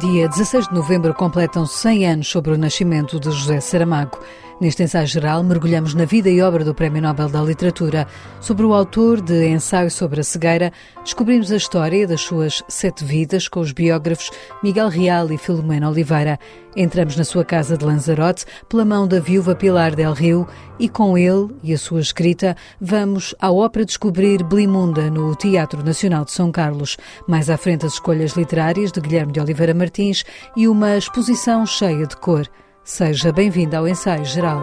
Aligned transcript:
Dia 0.00 0.28
16 0.28 0.68
de 0.68 0.74
novembro 0.74 1.12
completam 1.12 1.66
100 1.66 2.06
anos 2.06 2.28
sobre 2.28 2.52
o 2.52 2.58
nascimento 2.58 3.18
de 3.18 3.30
José 3.30 3.60
Saramago. 3.60 4.20
Neste 4.60 4.82
ensaio 4.82 5.06
geral, 5.06 5.44
mergulhamos 5.44 5.94
na 5.94 6.04
vida 6.04 6.28
e 6.28 6.42
obra 6.42 6.64
do 6.64 6.74
Prémio 6.74 7.00
Nobel 7.00 7.28
da 7.28 7.40
Literatura. 7.40 8.08
Sobre 8.40 8.66
o 8.66 8.74
autor 8.74 9.20
de 9.20 9.46
Ensaio 9.46 9.88
sobre 9.88 10.18
a 10.18 10.24
Cegueira, 10.24 10.72
descobrimos 11.04 11.52
a 11.52 11.56
história 11.56 12.08
das 12.08 12.22
suas 12.22 12.64
sete 12.66 13.04
vidas 13.04 13.46
com 13.46 13.60
os 13.60 13.70
biógrafos 13.70 14.32
Miguel 14.60 14.88
Real 14.88 15.30
e 15.30 15.38
Filomena 15.38 15.88
Oliveira. 15.88 16.40
Entramos 16.74 17.16
na 17.16 17.22
sua 17.22 17.44
casa 17.44 17.78
de 17.78 17.84
Lanzarote 17.84 18.46
pela 18.68 18.84
mão 18.84 19.06
da 19.06 19.20
viúva 19.20 19.54
Pilar 19.54 19.94
del 19.94 20.12
Rio 20.12 20.44
e 20.76 20.88
com 20.88 21.16
ele 21.16 21.54
e 21.62 21.72
a 21.72 21.78
sua 21.78 22.00
escrita 22.00 22.56
vamos 22.80 23.36
à 23.38 23.52
ópera 23.52 23.84
descobrir 23.84 24.42
Blimunda 24.42 25.08
no 25.08 25.36
Teatro 25.36 25.84
Nacional 25.84 26.24
de 26.24 26.32
São 26.32 26.50
Carlos. 26.50 26.96
Mais 27.28 27.48
à 27.48 27.56
frente 27.56 27.86
as 27.86 27.92
escolhas 27.92 28.32
literárias 28.32 28.90
de 28.90 29.00
Guilherme 29.00 29.32
de 29.32 29.38
Oliveira 29.38 29.72
Martins 29.72 30.24
e 30.56 30.66
uma 30.66 30.96
exposição 30.96 31.64
cheia 31.64 32.08
de 32.08 32.16
cor. 32.16 32.48
Seja 32.88 33.30
bem-vindo 33.30 33.76
ao 33.76 33.86
ensaio 33.86 34.24
geral. 34.24 34.62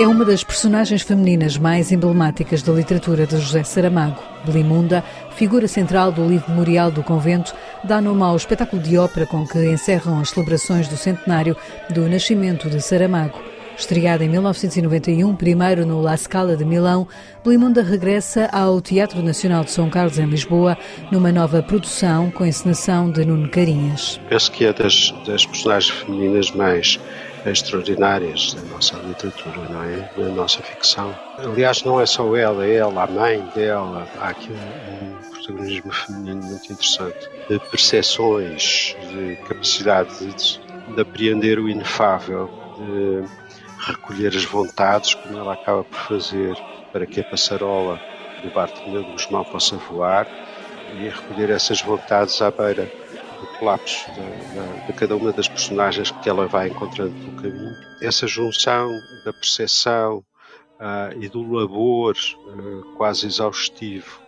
É 0.00 0.08
uma 0.08 0.24
das 0.24 0.42
personagens 0.42 1.02
femininas 1.02 1.56
mais 1.56 1.92
emblemáticas 1.92 2.60
da 2.60 2.72
literatura 2.72 3.24
de 3.24 3.38
José 3.38 3.62
Saramago. 3.62 4.20
Belimunda, 4.44 5.04
figura 5.36 5.68
central 5.68 6.10
do 6.10 6.26
livro 6.26 6.50
memorial 6.50 6.90
do 6.90 7.04
convento, 7.04 7.54
dá 7.84 8.00
nome 8.00 8.24
ao 8.24 8.34
espetáculo 8.34 8.82
de 8.82 8.98
ópera 8.98 9.26
com 9.26 9.46
que 9.46 9.64
encerram 9.64 10.18
as 10.18 10.30
celebrações 10.30 10.88
do 10.88 10.96
centenário 10.96 11.56
do 11.90 12.08
nascimento 12.08 12.68
de 12.68 12.80
Saramago. 12.80 13.55
Estreada 13.78 14.24
em 14.24 14.28
1991, 14.28 15.36
primeiro 15.36 15.84
no 15.84 16.00
La 16.00 16.16
Scala 16.16 16.56
de 16.56 16.64
Milão, 16.64 17.06
Belimunda 17.44 17.82
regressa 17.82 18.48
ao 18.50 18.80
Teatro 18.80 19.22
Nacional 19.22 19.64
de 19.64 19.70
São 19.70 19.90
Carlos, 19.90 20.18
em 20.18 20.24
Lisboa, 20.24 20.78
numa 21.12 21.30
nova 21.30 21.62
produção 21.62 22.30
com 22.30 22.46
encenação 22.46 23.10
de 23.10 23.24
Nuno 23.24 23.50
Carinhas. 23.50 24.18
Penso 24.30 24.50
que 24.50 24.64
é 24.64 24.72
das, 24.72 25.12
das 25.26 25.44
personagens 25.44 25.90
femininas 25.90 26.50
mais 26.52 26.98
extraordinárias 27.44 28.54
da 28.54 28.62
nossa 28.62 28.96
literatura, 28.96 29.68
não 29.68 29.84
é? 29.84 30.10
Da 30.16 30.28
nossa 30.30 30.62
ficção. 30.62 31.14
Aliás, 31.38 31.82
não 31.84 32.00
é 32.00 32.06
só 32.06 32.34
ela, 32.34 32.66
é 32.66 32.76
ela, 32.76 33.04
a 33.04 33.06
mãe 33.06 33.46
dela. 33.54 34.08
Há 34.18 34.30
aqui 34.30 34.50
um, 34.50 35.30
protagonismo 35.30 35.92
feminino 35.92 36.42
muito 36.42 36.72
interessante, 36.72 37.28
de 37.48 37.58
percepções, 37.70 38.96
de 39.12 39.36
capacidade 39.46 40.10
de, 40.18 40.60
de 40.94 41.00
apreender 41.00 41.58
o 41.58 41.68
inefável, 41.68 42.50
de 42.78 43.45
recolher 43.86 44.28
as 44.28 44.44
vontades, 44.44 45.14
como 45.14 45.38
ela 45.38 45.54
acaba 45.54 45.84
por 45.84 45.98
fazer, 45.98 46.56
para 46.92 47.06
que 47.06 47.20
a 47.20 47.24
passarola 47.24 48.00
do 48.42 48.50
Bartolomeu 48.50 49.04
de 49.04 49.12
Guzmão 49.12 49.44
possa 49.44 49.76
voar, 49.76 50.26
e 50.94 51.08
recolher 51.08 51.50
essas 51.50 51.80
vontades 51.82 52.40
à 52.42 52.50
beira 52.50 52.90
do 53.40 53.58
colapso 53.58 54.10
de, 54.12 54.86
de, 54.86 54.92
cada 54.92 55.16
uma 55.16 55.32
das 55.32 55.48
personagens 55.48 56.10
que 56.10 56.28
ela 56.28 56.46
vai 56.46 56.68
encontrando 56.68 57.14
no 57.14 57.40
caminho. 57.40 57.74
Essa 58.00 58.26
junção 58.26 58.88
da 59.24 59.32
percepção 59.32 60.18
uh, 60.80 61.20
e 61.20 61.28
do 61.28 61.42
labor 61.42 62.14
uh, 62.46 62.82
quase 62.96 63.26
exaustivo 63.26 64.25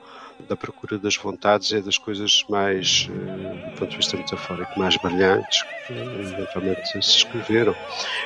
da 0.48 0.56
procura 0.56 0.98
das 0.98 1.16
vontades 1.16 1.72
é 1.72 1.80
das 1.80 1.98
coisas 1.98 2.44
mais, 2.48 3.08
eh, 3.10 3.70
do 3.70 3.76
ponto 3.78 3.90
de 3.90 3.96
vista 3.96 4.16
metafórico, 4.16 4.78
mais 4.78 4.96
brilhantes 4.96 5.62
que 5.86 5.92
eventualmente 5.92 6.92
se 6.92 6.98
escreveram. 6.98 7.74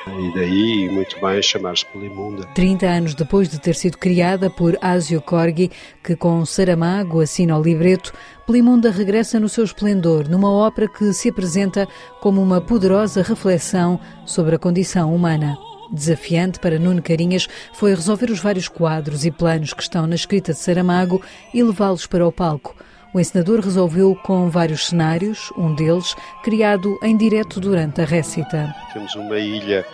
E 0.07 0.33
daí, 0.33 0.89
muito 0.91 1.19
bem, 1.19 1.41
chamar-se 1.41 1.85
Polimunda. 1.85 2.45
30 2.53 2.85
anos 2.85 3.15
depois 3.15 3.49
de 3.49 3.59
ter 3.59 3.75
sido 3.75 3.97
criada 3.97 4.49
por 4.49 4.77
Asio 4.81 5.21
Corgi, 5.21 5.71
que 6.03 6.15
com 6.15 6.45
Saramago 6.45 7.21
assina 7.21 7.57
o 7.57 7.61
libreto, 7.61 8.13
Polimunda 8.45 8.91
regressa 8.91 9.39
no 9.39 9.47
seu 9.47 9.63
esplendor, 9.63 10.27
numa 10.29 10.51
ópera 10.51 10.87
que 10.87 11.13
se 11.13 11.29
apresenta 11.29 11.87
como 12.21 12.41
uma 12.41 12.59
poderosa 12.59 13.21
reflexão 13.21 13.99
sobre 14.25 14.55
a 14.55 14.59
condição 14.59 15.15
humana. 15.15 15.57
Desafiante 15.93 16.59
para 16.59 16.79
Nuno 16.79 17.03
Carinhas 17.03 17.47
foi 17.73 17.93
resolver 17.93 18.31
os 18.31 18.39
vários 18.39 18.67
quadros 18.67 19.25
e 19.25 19.31
planos 19.31 19.73
que 19.73 19.83
estão 19.83 20.07
na 20.07 20.15
escrita 20.15 20.51
de 20.51 20.57
Saramago 20.57 21.21
e 21.53 21.61
levá-los 21.61 22.07
para 22.07 22.27
o 22.27 22.31
palco. 22.31 22.75
O 23.13 23.19
encenador 23.19 23.59
resolveu 23.59 24.15
com 24.15 24.49
vários 24.49 24.87
cenários, 24.87 25.53
um 25.55 25.75
deles 25.75 26.15
criado 26.43 26.97
em 27.03 27.15
direto 27.15 27.59
durante 27.59 28.01
a 28.01 28.05
récita. 28.05 28.73
Temos 28.91 29.13
uma 29.13 29.37
ilha 29.37 29.85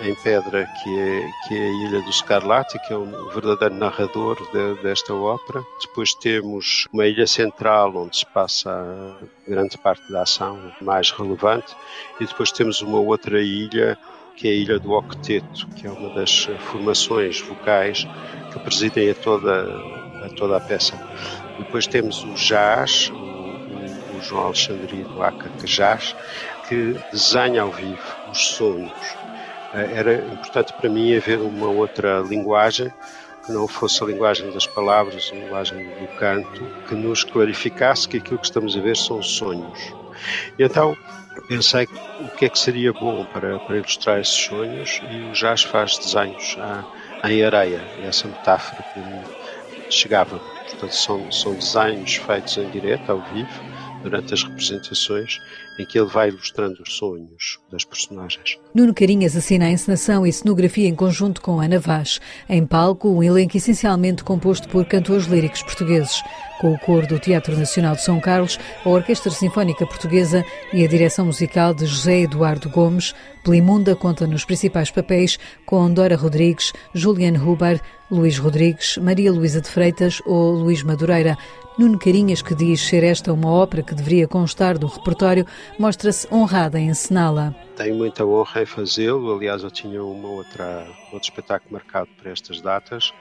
em 0.00 0.14
pedra 0.14 0.64
que 0.64 1.00
é, 1.00 1.30
que 1.48 1.56
é 1.56 1.60
a 1.60 1.88
Ilha 1.88 2.02
do 2.02 2.12
Scarlatti, 2.12 2.78
que 2.86 2.92
é 2.92 2.96
um 2.96 3.28
verdadeiro 3.30 3.74
narrador 3.74 4.36
de, 4.52 4.80
desta 4.80 5.12
ópera. 5.12 5.64
Depois 5.80 6.14
temos 6.14 6.86
uma 6.92 7.04
ilha 7.04 7.26
central 7.26 7.96
onde 7.96 8.18
se 8.18 8.26
passa 8.26 9.16
grande 9.46 9.76
parte 9.76 10.12
da 10.12 10.22
ação 10.22 10.72
mais 10.80 11.10
relevante 11.10 11.74
e 12.20 12.26
depois 12.26 12.52
temos 12.52 12.80
uma 12.80 13.00
outra 13.00 13.42
ilha 13.42 13.98
que 14.38 14.46
é 14.46 14.52
a 14.52 14.54
Ilha 14.54 14.78
do 14.78 14.92
Octeto, 14.92 15.66
que 15.74 15.84
é 15.84 15.90
uma 15.90 16.14
das 16.14 16.48
formações 16.70 17.40
vocais 17.40 18.06
que 18.52 18.58
presidem 18.60 19.10
a 19.10 19.14
toda 19.14 19.64
a, 20.24 20.28
toda 20.36 20.56
a 20.56 20.60
peça. 20.60 20.94
Depois 21.58 21.88
temos 21.88 22.22
o 22.22 22.34
jazz, 22.34 23.10
o, 23.10 24.16
o 24.16 24.22
João 24.22 24.44
Alexandrino 24.46 25.20
Aca 25.20 25.50
Jazz, 25.64 26.14
que 26.68 26.94
desenha 27.10 27.62
ao 27.62 27.72
vivo 27.72 27.98
os 28.30 28.38
sonhos. 28.38 28.92
Eh, 29.74 29.90
era 29.94 30.14
importante 30.14 30.72
para 30.72 30.88
mim 30.88 31.16
haver 31.16 31.40
uma 31.40 31.68
outra 31.68 32.20
linguagem 32.20 32.92
que 33.44 33.50
não 33.50 33.66
fosse 33.66 34.04
a 34.04 34.06
linguagem 34.06 34.52
das 34.52 34.68
palavras, 34.68 35.30
a 35.32 35.36
linguagem 35.36 35.84
do 35.84 36.06
canto, 36.16 36.64
que 36.86 36.94
nos 36.94 37.24
clarificasse 37.24 38.08
que 38.08 38.18
aquilo 38.18 38.38
que 38.38 38.46
estamos 38.46 38.76
a 38.76 38.80
ver 38.80 38.96
são 38.96 39.20
sonhos. 39.20 39.92
E 40.56 40.62
então 40.62 40.96
pensei 41.46 41.88
o 42.20 42.36
que 42.36 42.46
é 42.46 42.48
que 42.48 42.58
seria 42.58 42.92
bom 42.92 43.24
para, 43.26 43.58
para 43.60 43.76
ilustrar 43.76 44.20
esses 44.20 44.34
sonhos 44.34 45.00
e 45.10 45.30
o 45.30 45.32
jazz 45.32 45.62
faz 45.62 45.98
desenhos 45.98 46.56
em 47.24 47.44
areia, 47.44 47.82
essa 48.02 48.28
metáfora 48.28 48.84
que 48.92 49.92
chegava. 49.92 50.38
Portanto, 50.38 50.94
são, 50.94 51.32
são 51.32 51.54
desenhos 51.54 52.16
feitos 52.16 52.56
em 52.58 52.68
direto, 52.70 53.10
ao 53.10 53.20
vivo, 53.32 53.62
durante 54.02 54.34
as 54.34 54.42
representações, 54.42 55.38
em 55.78 55.84
que 55.84 55.98
ele 55.98 56.08
vai 56.08 56.28
ilustrando 56.28 56.82
os 56.82 56.96
sonhos 56.96 57.58
das 57.70 57.84
personagens. 57.84 58.58
Nuno 58.74 58.94
Carinhas 58.94 59.36
assina 59.36 59.66
a 59.66 59.70
encenação 59.70 60.26
e 60.26 60.32
cenografia 60.32 60.88
em 60.88 60.94
conjunto 60.94 61.40
com 61.40 61.60
Ana 61.60 61.78
Vaz. 61.78 62.20
Em 62.48 62.66
palco, 62.66 63.08
um 63.08 63.22
elenco 63.22 63.56
essencialmente 63.56 64.24
composto 64.24 64.68
por 64.68 64.84
cantores 64.86 65.26
líricos 65.26 65.62
portugueses, 65.62 66.22
com 66.60 66.72
o 66.72 66.78
coro 66.78 67.06
do 67.06 67.18
Teatro 67.18 67.56
Nacional 67.56 67.94
de 67.94 68.02
São 68.02 68.20
Carlos, 68.20 68.58
a 68.84 68.88
Orquestra 68.88 69.30
Sinfónica 69.30 69.86
Portuguesa 69.86 70.44
e 70.72 70.84
a 70.84 70.88
direção 70.88 71.26
musical 71.26 71.72
de 71.72 71.86
José 71.86 72.22
Eduardo 72.22 72.68
Gomes. 72.68 73.14
Belimunda 73.48 73.96
conta 73.96 74.26
nos 74.26 74.44
principais 74.44 74.90
papéis 74.90 75.38
com 75.64 75.90
Dora 75.90 76.16
Rodrigues, 76.16 76.70
Juliane 76.92 77.38
Huber, 77.38 77.80
Luís 78.10 78.36
Rodrigues, 78.36 78.98
Maria 78.98 79.32
Luísa 79.32 79.62
de 79.62 79.70
Freitas 79.70 80.20
ou 80.26 80.52
Luís 80.52 80.82
Madureira. 80.82 81.34
Nuno 81.78 81.98
Carinhas, 81.98 82.42
que 82.42 82.54
diz 82.54 82.78
ser 82.82 83.02
esta 83.02 83.32
uma 83.32 83.50
ópera 83.50 83.82
que 83.82 83.94
deveria 83.94 84.28
constar 84.28 84.76
do 84.76 84.86
repertório, 84.86 85.46
mostra-se 85.78 86.28
honrada 86.30 86.78
em 86.78 86.90
encená-la. 86.90 87.54
Tenho 87.74 87.94
muita 87.94 88.22
honra 88.22 88.64
em 88.64 88.66
fazê-lo. 88.66 89.34
Aliás, 89.34 89.62
eu 89.62 89.70
tinha 89.70 90.04
uma 90.04 90.28
outra, 90.28 90.86
outro 91.10 91.30
espetáculo 91.30 91.72
marcado 91.72 92.10
para 92.20 92.30
estas 92.30 92.60
datas 92.60 93.14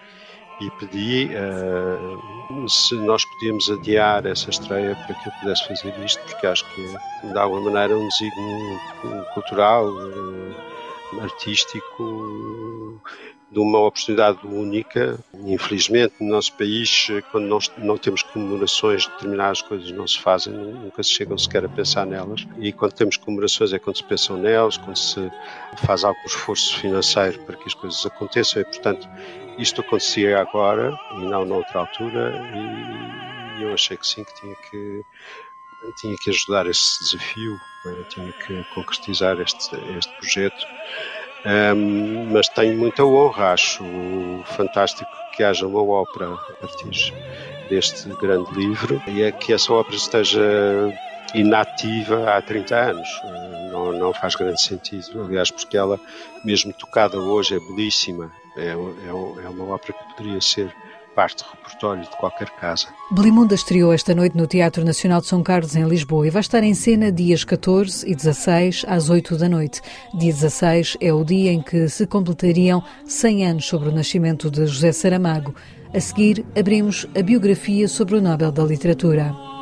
e 0.60 0.72
pedi 0.72 1.30
uh, 1.36 2.70
se 2.70 2.96
nós 2.96 3.24
podíamos 3.26 3.70
adiar 3.70 4.26
essa 4.26 4.50
estreia 4.50 4.96
para 4.96 5.16
que 5.16 5.30
eu 5.30 5.34
pudesse 5.40 5.68
fazer 5.68 5.94
isto, 6.04 6.22
porque 6.24 6.48
acho 6.48 6.66
que 6.74 7.28
de 7.28 7.38
alguma 7.38 7.62
maneira 7.70 7.94
é 7.94 7.98
um 7.98 8.08
desígnio 8.08 8.80
cultural, 9.34 9.88
uh, 9.88 11.22
artístico 11.22 13.02
de 13.50 13.60
uma 13.60 13.80
oportunidade 13.80 14.46
única. 14.46 15.18
Infelizmente, 15.34 16.16
no 16.20 16.30
nosso 16.30 16.54
país, 16.54 17.08
quando 17.32 17.46
nós 17.46 17.72
não 17.78 17.98
temos 17.98 18.22
comemorações, 18.24 19.08
determinadas 19.08 19.62
coisas 19.62 19.92
não 19.92 20.08
se 20.08 20.20
fazem, 20.20 20.54
nunca 20.54 21.02
se 21.02 21.12
chegam 21.12 21.38
sequer 21.38 21.66
a 21.66 21.70
pensar 21.70 22.06
nelas. 22.06 22.46
E 22.60 22.72
quando 22.72 22.94
temos 22.94 23.18
comemorações 23.18 23.72
é 23.74 23.80
quando 23.80 23.98
se 23.98 24.04
pensam 24.04 24.38
nelas, 24.38 24.78
quando 24.78 24.98
se 24.98 25.32
faz 25.78 26.04
algum 26.04 26.26
esforço 26.26 26.78
financeiro 26.78 27.40
para 27.44 27.56
que 27.56 27.68
as 27.68 27.74
coisas 27.74 28.06
aconteçam. 28.06 28.62
E, 28.62 28.66
portanto, 28.66 29.08
isto 29.58 29.82
acontecia 29.82 30.40
agora 30.40 30.98
e 31.14 31.26
não 31.26 31.46
noutra 31.46 31.80
altura. 31.80 32.34
E 33.58 33.64
eu 33.64 33.74
achei 33.74 33.98
que 33.98 34.06
sim, 34.06 34.24
que 34.24 34.34
tinha 34.42 34.56
que 34.56 35.06
tinha 36.02 36.16
que 36.18 36.32
ajudar 36.32 36.66
esse 36.66 37.04
desafio, 37.04 37.60
tinha 38.10 38.32
que 38.34 38.64
concretizar 38.74 39.40
este, 39.40 39.76
este 39.98 40.12
projeto 40.18 40.66
um, 41.46 42.32
mas 42.32 42.50
tenho 42.50 42.78
muita 42.78 43.06
honra, 43.06 43.54
acho 43.54 43.84
fantástico 44.46 45.10
que 45.36 45.44
haja 45.44 45.68
uma 45.68 45.82
ópera 45.84 46.34
a 46.34 46.68
partir 46.68 47.14
deste 47.70 48.10
grande 48.16 48.52
livro 48.54 49.02
e 49.08 49.22
é 49.22 49.32
que 49.32 49.54
essa 49.54 49.72
ópera 49.74 49.96
esteja 49.96 50.42
inativa 51.34 52.32
há 52.32 52.42
30 52.42 52.76
anos. 52.76 53.08
Não, 53.72 53.92
não 53.92 54.14
faz 54.14 54.36
grande 54.36 54.62
sentido, 54.62 55.24
aliás, 55.24 55.52
porque 55.52 55.78
ela, 55.78 56.00
mesmo 56.44 56.74
tocada 56.74 57.18
hoje, 57.20 57.56
é 57.56 57.60
belíssima. 57.60 58.32
É, 58.56 58.70
é, 58.70 59.46
é 59.46 59.50
uma 59.50 59.76
ópera 59.76 59.94
que 59.94 60.16
poderia 60.16 60.42
ser 60.42 60.74
parte 61.18 61.44
do 61.44 61.50
repertório 61.50 62.04
de 62.04 62.16
qualquer 62.18 62.48
casa. 62.52 62.86
Belimunda 63.10 63.56
estreou 63.56 63.92
esta 63.92 64.14
noite 64.14 64.38
no 64.38 64.46
Teatro 64.46 64.86
Nacional 64.86 65.20
de 65.20 65.26
São 65.26 65.42
Carlos, 65.42 65.76
em 65.76 65.84
Lisboa, 65.84 66.28
e 66.28 66.30
vai 66.30 66.42
estar 66.42 66.64
em 66.64 66.76
cena 66.76 67.12
dias 67.12 67.44
14 67.44 68.08
e 68.08 68.14
16, 68.14 68.86
às 68.88 69.10
8 69.10 69.36
da 69.36 69.50
noite. 69.50 69.82
Dia 70.14 70.32
16 70.32 70.98
é 71.02 71.12
o 71.12 71.24
dia 71.24 71.52
em 71.52 71.60
que 71.60 71.90
se 71.90 72.06
completariam 72.06 72.84
100 73.08 73.48
anos 73.48 73.66
sobre 73.66 73.90
o 73.90 73.92
nascimento 73.92 74.52
de 74.52 74.68
José 74.68 74.92
Saramago. 74.92 75.56
A 75.92 76.00
seguir, 76.00 76.46
abrimos 76.56 77.08
a 77.18 77.24
biografia 77.24 77.88
sobre 77.88 78.16
o 78.16 78.22
Nobel 78.22 78.52
da 78.52 78.64
Literatura. 78.64 79.57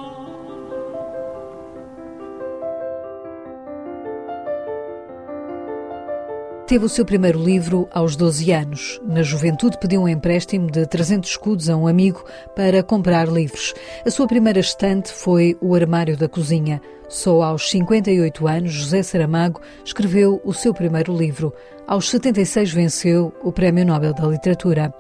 Teve 6.67 6.83
o 6.83 6.89
seu 6.89 7.06
primeiro 7.06 7.38
livro 7.38 7.88
aos 7.91 8.15
12 8.15 8.51
anos. 8.51 9.00
Na 9.06 9.21
juventude 9.21 9.77
pediu 9.77 10.01
um 10.01 10.07
empréstimo 10.07 10.71
de 10.71 10.88
300 10.88 11.29
escudos 11.29 11.69
a 11.69 11.77
um 11.77 11.85
amigo 11.85 12.25
para 12.56 12.81
comprar 12.81 13.27
livros. 13.27 13.71
A 14.03 14.09
sua 14.09 14.25
primeira 14.25 14.59
estante 14.59 15.12
foi 15.12 15.56
o 15.62 15.75
armário 15.75 16.17
da 16.17 16.27
cozinha. 16.27 16.81
Só 17.07 17.44
aos 17.44 17.69
58 17.69 18.47
anos, 18.47 18.73
José 18.73 19.03
Saramago 19.03 19.62
escreveu 19.85 20.41
o 20.44 20.53
seu 20.53 20.73
primeiro 20.73 21.15
livro. 21.15 21.53
Aos 21.85 22.09
76 22.09 22.73
venceu 22.73 23.31
o 23.44 23.51
Prémio 23.51 23.85
Nobel 23.85 24.15
da 24.15 24.25
Literatura. 24.25 24.91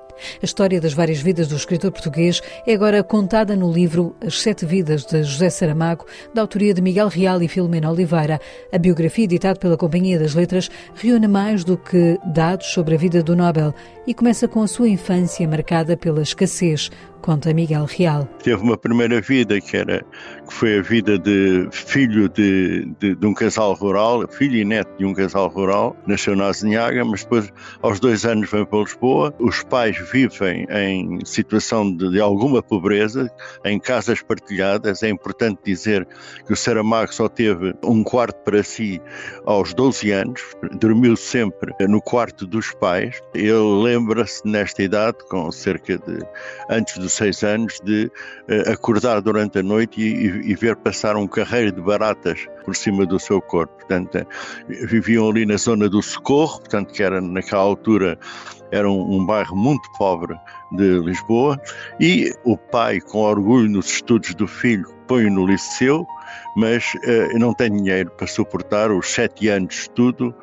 A 0.41 0.45
história 0.45 0.79
das 0.79 0.93
várias 0.93 1.19
vidas 1.19 1.47
do 1.47 1.55
escritor 1.55 1.91
português 1.91 2.41
é 2.65 2.73
agora 2.73 3.03
contada 3.03 3.55
no 3.55 3.71
livro 3.71 4.15
As 4.25 4.41
Sete 4.41 4.65
Vidas 4.65 5.05
de 5.05 5.23
José 5.23 5.49
Saramago, 5.49 6.05
da 6.33 6.41
autoria 6.41 6.73
de 6.73 6.81
Miguel 6.81 7.07
Real 7.07 7.41
e 7.41 7.47
Filomena 7.47 7.91
Oliveira. 7.91 8.39
A 8.71 8.77
biografia, 8.77 9.25
editada 9.25 9.59
pela 9.59 9.77
Companhia 9.77 10.19
das 10.19 10.33
Letras, 10.33 10.69
reúne 10.95 11.27
mais 11.27 11.63
do 11.63 11.77
que 11.77 12.19
dados 12.25 12.67
sobre 12.67 12.95
a 12.95 12.97
vida 12.97 13.21
do 13.21 13.35
Nobel 13.35 13.73
e 14.07 14.13
começa 14.13 14.47
com 14.47 14.61
a 14.61 14.67
sua 14.67 14.87
infância 14.87 15.47
marcada 15.47 15.97
pela 15.97 16.21
escassez, 16.21 16.91
conta 17.25 17.51
Miguel 17.51 17.85
Real. 17.85 18.29
Teve 18.43 18.61
uma 18.61 18.77
primeira 18.77 19.19
vida 19.19 19.59
que 19.59 19.75
era 19.75 20.05
que 20.47 20.53
foi 20.53 20.77
a 20.77 20.81
vida 20.83 21.17
de 21.17 21.67
filho 21.71 22.29
de, 22.29 22.85
de, 22.99 23.15
de 23.15 23.25
um 23.25 23.33
casal 23.33 23.73
rural, 23.73 24.27
filho 24.27 24.57
e 24.57 24.63
neto 24.63 24.95
de 24.99 25.05
um 25.05 25.13
casal 25.13 25.47
rural, 25.47 25.97
nasceu 26.05 26.35
na 26.35 26.45
Azinhaga, 26.49 27.03
mas 27.03 27.23
depois 27.23 27.51
aos 27.81 27.99
dois 27.99 28.25
anos 28.25 28.51
vem 28.51 28.63
para 28.63 28.77
Lisboa. 28.77 29.33
Os 29.39 29.63
pais 29.63 29.97
vivem 30.11 30.67
em 30.69 31.25
situação 31.25 31.91
de, 31.91 32.11
de 32.11 32.21
alguma 32.21 32.61
pobreza, 32.61 33.27
em 33.65 33.79
casas 33.79 34.21
partilhadas. 34.21 35.01
É 35.01 35.09
importante 35.09 35.61
dizer 35.65 36.07
que 36.45 36.53
o 36.53 36.55
Saramago 36.55 37.11
só 37.11 37.27
teve 37.27 37.73
um 37.83 38.03
quarto 38.03 38.37
para 38.43 38.61
si 38.61 39.01
aos 39.47 39.73
12 39.73 40.11
anos, 40.11 40.41
dormiu 40.79 41.17
sempre 41.17 41.73
no 41.87 41.99
quarto 41.99 42.45
dos 42.45 42.71
pais. 42.73 43.19
Ele 43.33 43.81
lembra-se 43.83 44.47
nesta 44.47 44.83
idade, 44.83 45.17
com 45.27 45.51
cerca 45.51 45.97
de 45.97 46.19
antes 46.69 46.99
dos 46.99 47.14
seis 47.15 47.43
anos 47.43 47.79
de 47.83 48.11
uh, 48.49 48.71
acordar 48.71 49.21
durante 49.21 49.59
a 49.59 49.63
noite 49.63 50.01
e, 50.01 50.51
e, 50.51 50.55
ver 50.55 50.75
passar 50.75 51.15
um 51.15 51.27
carreiro 51.27 51.71
de 51.71 51.81
baratas 51.81 52.45
por 52.63 52.75
cima 52.75 53.05
do 53.05 53.19
seu 53.19 53.41
corpo. 53.41 53.73
Portanto, 53.75 54.15
uh, 54.17 54.87
viviam 54.87 55.29
ali 55.29 55.45
na 55.45 55.57
zona 55.57 55.89
do 55.89 56.01
Socorro, 56.01 56.59
portanto, 56.59 56.93
que 56.93 57.03
era 57.03 57.21
naquela 57.21 57.61
altura 57.61 58.17
era 58.71 58.89
um, 58.89 59.17
um, 59.17 59.25
bairro 59.25 59.55
muito 59.55 59.89
pobre 59.97 60.35
de 60.71 60.99
Lisboa, 60.99 61.59
e 61.99 62.33
o 62.43 62.57
pai, 62.57 62.99
com 62.99 63.19
orgulho 63.19 63.69
nos 63.69 63.85
estudos 63.87 64.33
do 64.35 64.47
filho, 64.47 64.87
põe-o 65.07 65.31
no 65.31 65.45
liceu, 65.45 66.05
mas 66.55 66.93
uh, 66.95 67.37
não 67.37 67.53
tem 67.53 67.71
dinheiro 67.71 68.11
para 68.11 68.27
suportar 68.27 68.91
os 68.91 69.07
sete 69.07 69.49
anos 69.49 69.69
de 69.69 69.81
estudo 69.81 70.33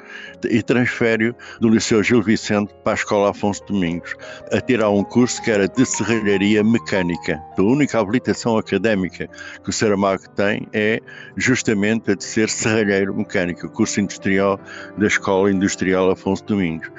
e 0.49 0.63
transfere 0.63 1.35
do 1.61 1.69
Liceu 1.69 2.03
Gil 2.03 2.23
Vicente 2.23 2.75
para 2.83 2.93
a 2.93 2.95
Escola 2.95 3.31
Afonso 3.31 3.65
Domingos, 3.67 4.15
a 4.53 4.61
tirar 4.61 4.91
um 4.91 5.05
curso 5.05 5.43
que 5.43 5.51
era 5.51 5.69
de 5.69 5.85
serralharia 5.85 6.63
mecânica. 6.63 7.41
A 7.57 7.63
única 7.63 7.99
habilitação 7.99 8.57
académica 8.57 9.29
que 9.63 9.71
o 9.71 9.73
Saramago 9.73 10.29
tem 10.31 10.67
é 10.73 11.01
justamente 11.37 12.11
a 12.11 12.15
de 12.15 12.25
ser 12.25 12.49
serralheiro 12.49 13.15
mecânico, 13.15 13.69
curso 13.69 14.01
industrial 14.01 14.59
da 14.97 15.07
Escola 15.07 15.51
Industrial 15.51 16.11
Afonso 16.11 16.45
Domingos 16.45 16.91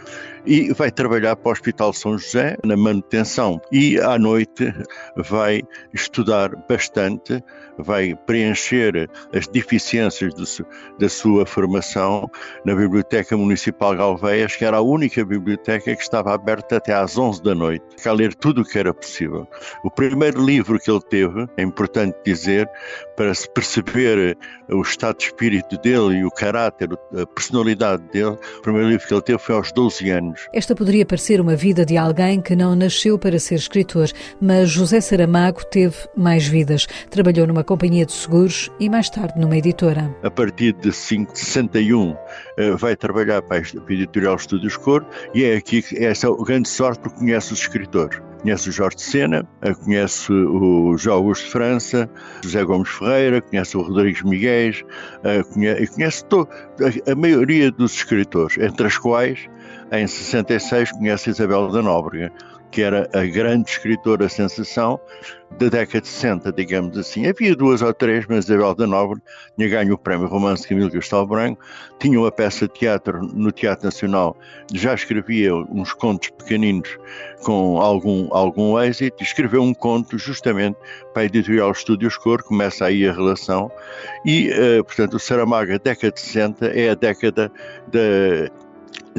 e 0.45 0.73
vai 0.73 0.91
trabalhar 0.91 1.35
para 1.35 1.49
o 1.49 1.51
Hospital 1.51 1.93
São 1.93 2.17
José 2.17 2.57
na 2.63 2.75
manutenção 2.75 3.61
e 3.71 3.99
à 3.99 4.17
noite 4.17 4.73
vai 5.15 5.61
estudar 5.93 6.55
bastante, 6.67 7.43
vai 7.77 8.15
preencher 8.25 8.72
as 9.33 9.47
deficiências 9.47 10.33
do, 10.33 10.43
da 10.99 11.09
sua 11.09 11.45
formação 11.45 12.29
na 12.65 12.75
Biblioteca 12.75 13.37
Municipal 13.37 13.95
Galveias, 13.95 14.55
que 14.55 14.65
era 14.65 14.77
a 14.77 14.81
única 14.81 15.23
biblioteca 15.23 15.95
que 15.95 16.01
estava 16.01 16.33
aberta 16.33 16.77
até 16.77 16.93
às 16.93 17.17
11 17.17 17.43
da 17.43 17.53
noite, 17.53 17.85
a 18.05 18.11
ler 18.11 18.33
tudo 18.33 18.61
o 18.61 18.65
que 18.65 18.79
era 18.79 18.93
possível. 18.93 19.47
O 19.83 19.91
primeiro 19.91 20.43
livro 20.43 20.79
que 20.79 20.89
ele 20.89 21.01
teve, 21.01 21.47
é 21.57 21.61
importante 21.61 22.17
dizer, 22.25 22.67
para 23.15 23.33
se 23.33 23.49
perceber 23.49 24.37
o 24.69 24.81
estado 24.81 25.17
de 25.17 25.25
espírito 25.25 25.77
dele 25.77 26.17
e 26.17 26.25
o 26.25 26.31
caráter, 26.31 26.89
a 26.93 27.25
personalidade 27.27 28.03
dele, 28.11 28.37
o 28.57 28.61
primeiro 28.61 28.89
livro 28.89 29.07
que 29.07 29.13
ele 29.13 29.21
teve 29.21 29.39
foi 29.39 29.55
aos 29.55 29.71
12 29.71 30.09
anos 30.09 30.23
anos. 30.23 30.47
Esta 30.53 30.75
poderia 30.75 31.05
parecer 31.05 31.41
uma 31.41 31.55
vida 31.55 31.85
de 31.85 31.97
alguém 31.97 32.41
que 32.41 32.55
não 32.55 32.75
nasceu 32.75 33.19
para 33.19 33.37
ser 33.39 33.55
escritor, 33.55 34.09
mas 34.39 34.69
José 34.69 35.01
Saramago 35.01 35.65
teve 35.65 35.95
mais 36.15 36.47
vidas. 36.47 36.87
Trabalhou 37.09 37.45
numa 37.45 37.63
companhia 37.63 38.05
de 38.05 38.13
seguros 38.13 38.62
e 38.79 38.89
mais 38.89 39.09
tarde 39.09 39.39
numa 39.39 39.57
editora. 39.57 40.13
A 40.23 40.31
partir 40.31 40.73
de 40.73 40.91
61 40.91 42.15
eh, 42.57 42.71
vai 42.71 42.95
trabalhar 42.95 43.41
para 43.41 43.57
a 43.57 43.93
editorial 43.93 44.35
Estúdios 44.35 44.77
Cor 44.77 45.05
e 45.33 45.43
é 45.43 45.55
aqui 45.55 45.81
que 45.81 46.03
essa 46.03 46.27
é 46.27 46.43
grande 46.43 46.69
sorte 46.69 46.99
porque 47.01 47.19
conhece 47.19 47.53
os 47.53 47.59
escritores 47.59 48.21
conhece 48.43 48.67
o 48.67 48.71
Jorge 48.73 48.99
Sena, 48.99 49.47
eh, 49.61 49.73
conhece 49.73 50.31
o 50.31 50.97
João 50.97 51.17
Augusto 51.17 51.49
França, 51.49 52.09
José 52.43 52.63
Gomes 52.63 52.89
Ferreira, 52.89 53.41
conhece 53.41 53.77
o 53.77 53.81
Rodrigues 53.81 54.21
Miguel, 54.21 54.73
eh, 55.23 55.43
conhece, 55.43 55.87
conhece 55.87 56.25
a, 56.35 57.11
a 57.11 57.15
maioria 57.15 57.71
dos 57.71 57.93
escritores, 57.93 58.57
entre 58.57 58.85
as 58.85 58.97
quais 58.97 59.49
em 59.91 60.05
66 60.05 60.91
conhece 60.91 61.29
Isabel 61.29 61.69
da 61.69 61.81
Nóbrega, 61.81 62.31
que 62.73 62.81
era 62.81 63.07
a 63.13 63.23
grande 63.23 63.69
escritora 63.69 64.27
sensação 64.27 64.99
da 65.59 65.69
década 65.69 66.01
de 66.01 66.07
60, 66.07 66.51
digamos 66.51 66.97
assim. 66.97 67.27
Havia 67.27 67.55
duas 67.55 67.83
ou 67.83 67.93
três, 67.93 68.25
mas 68.27 68.45
Isabel 68.45 68.73
da 68.73 68.87
Nóbrega 68.87 69.21
tinha 69.55 69.69
ganho 69.69 69.93
o 69.93 69.97
prémio 69.97 70.27
Romance 70.27 70.67
Camilo 70.67 70.89
Castelo 70.89 71.27
Branco, 71.27 71.63
tinha 71.99 72.19
uma 72.19 72.31
peça 72.31 72.67
de 72.67 72.73
teatro 72.73 73.21
no 73.21 73.51
Teatro 73.51 73.85
Nacional, 73.85 74.35
já 74.73 74.95
escrevia 74.95 75.53
uns 75.53 75.93
contos 75.93 76.31
pequeninos 76.31 76.97
com 77.43 77.79
algum, 77.79 78.27
algum 78.31 78.79
êxito, 78.81 79.21
e 79.21 79.23
escreveu 79.23 79.61
um 79.61 79.75
conto 79.75 80.17
justamente 80.17 80.75
para 81.13 81.21
a 81.21 81.25
editorial 81.25 81.71
Estúdios 81.71 82.17
Cor, 82.17 82.41
começa 82.41 82.85
aí 82.85 83.07
a 83.07 83.13
relação, 83.13 83.71
e, 84.25 84.49
uh, 84.49 84.83
portanto, 84.83 85.13
o 85.13 85.19
Saramago, 85.19 85.73
a 85.73 85.77
década 85.77 86.11
de 86.11 86.19
60, 86.19 86.65
é 86.65 86.89
a 86.89 86.95
década 86.95 87.51
da 87.91 88.49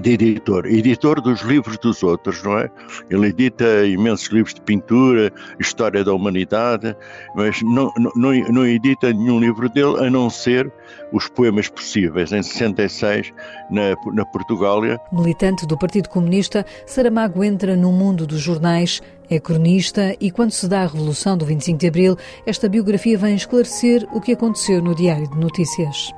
de 0.01 0.13
editor, 0.13 0.67
editor 0.67 1.21
dos 1.21 1.41
livros 1.43 1.79
dos 1.79 2.03
outros, 2.03 2.43
não 2.43 2.59
é? 2.59 2.71
Ele 3.11 3.29
edita 3.29 3.87
imensos 3.87 4.29
livros 4.29 4.55
de 4.55 4.61
pintura, 4.61 5.33
história 5.59 6.05
da 6.05 6.13
humanidade, 6.13 6.97
mas 7.35 7.61
não, 7.63 7.93
não, 8.15 8.33
não 8.33 8.67
edita 8.67 9.13
nenhum 9.13 9.39
livro 9.41 9.69
dele 9.69 10.05
a 10.05 10.11
não 10.11 10.29
ser 10.29 10.71
os 11.13 11.29
poemas 11.29 11.69
possíveis. 11.69 12.33
Em 12.33 12.43
66, 12.43 13.33
na, 13.71 13.95
na 14.13 14.25
Portugália. 14.27 15.01
Militante 15.13 15.67
do 15.67 15.79
Partido 15.79 16.09
Comunista, 16.09 16.67
Saramago 16.87 17.45
entra 17.45 17.77
no 17.77 17.93
mundo 17.93 18.27
dos 18.27 18.41
jornais 18.41 19.01
é 19.31 19.41
cronista 19.41 20.15
e, 20.21 20.31
quando 20.31 20.51
se 20.51 20.69
dá 20.69 20.83
a 20.83 20.87
Revolução 20.87 21.37
do 21.37 21.47
25 21.47 21.79
de 21.79 21.87
Abril, 21.87 22.17
esta 22.45 22.69
biografia 22.69 23.17
vem 23.17 23.35
esclarecer 23.35 24.07
o 24.13 24.21
que 24.21 24.33
aconteceu 24.33 24.83
no 24.83 24.95
Diário 24.95 25.31
de 25.31 25.39
Notícias 25.39 26.13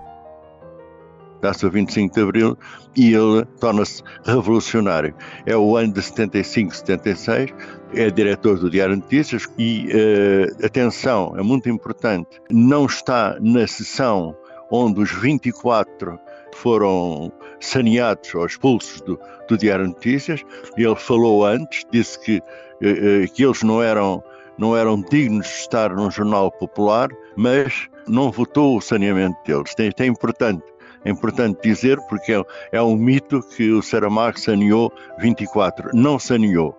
o 1.64 1.70
25 1.70 2.14
de 2.14 2.20
Abril 2.20 2.58
e 2.96 3.12
ele 3.14 3.44
torna-se 3.60 4.02
revolucionário. 4.24 5.14
É 5.44 5.56
o 5.56 5.76
ano 5.76 5.92
de 5.92 6.02
75, 6.02 6.74
76, 6.74 7.52
é 7.94 8.10
diretor 8.10 8.58
do 8.58 8.70
Diário 8.70 8.96
Notícias 8.96 9.46
e, 9.58 9.88
uh, 9.88 10.66
atenção, 10.66 11.34
é 11.36 11.42
muito 11.42 11.68
importante, 11.68 12.40
não 12.50 12.86
está 12.86 13.36
na 13.40 13.66
sessão 13.66 14.36
onde 14.70 15.00
os 15.00 15.12
24 15.12 16.18
foram 16.54 17.30
saneados 17.60 18.34
ou 18.34 18.46
expulsos 18.46 19.00
do, 19.02 19.18
do 19.48 19.56
Diário 19.56 19.86
Notícias. 19.86 20.42
Ele 20.76 20.96
falou 20.96 21.44
antes, 21.44 21.84
disse 21.92 22.18
que, 22.18 22.38
uh, 22.38 23.32
que 23.32 23.44
eles 23.44 23.62
não 23.62 23.82
eram, 23.82 24.22
não 24.58 24.76
eram 24.76 25.00
dignos 25.00 25.46
de 25.46 25.52
estar 25.52 25.94
num 25.94 26.10
jornal 26.10 26.50
popular, 26.50 27.08
mas 27.36 27.88
não 28.08 28.30
votou 28.30 28.76
o 28.76 28.80
saneamento 28.80 29.36
deles. 29.44 29.74
Isto 29.78 30.00
é 30.00 30.06
importante 30.06 30.64
é 31.06 31.10
importante 31.10 31.60
dizer 31.62 31.98
porque 32.08 32.32
é, 32.32 32.42
é 32.72 32.82
um 32.82 32.96
mito 32.96 33.40
que 33.56 33.70
o 33.70 33.80
Saramago 33.80 34.38
saneou 34.38 34.92
24. 35.18 35.90
Não 35.94 36.18
saneou. 36.18 36.76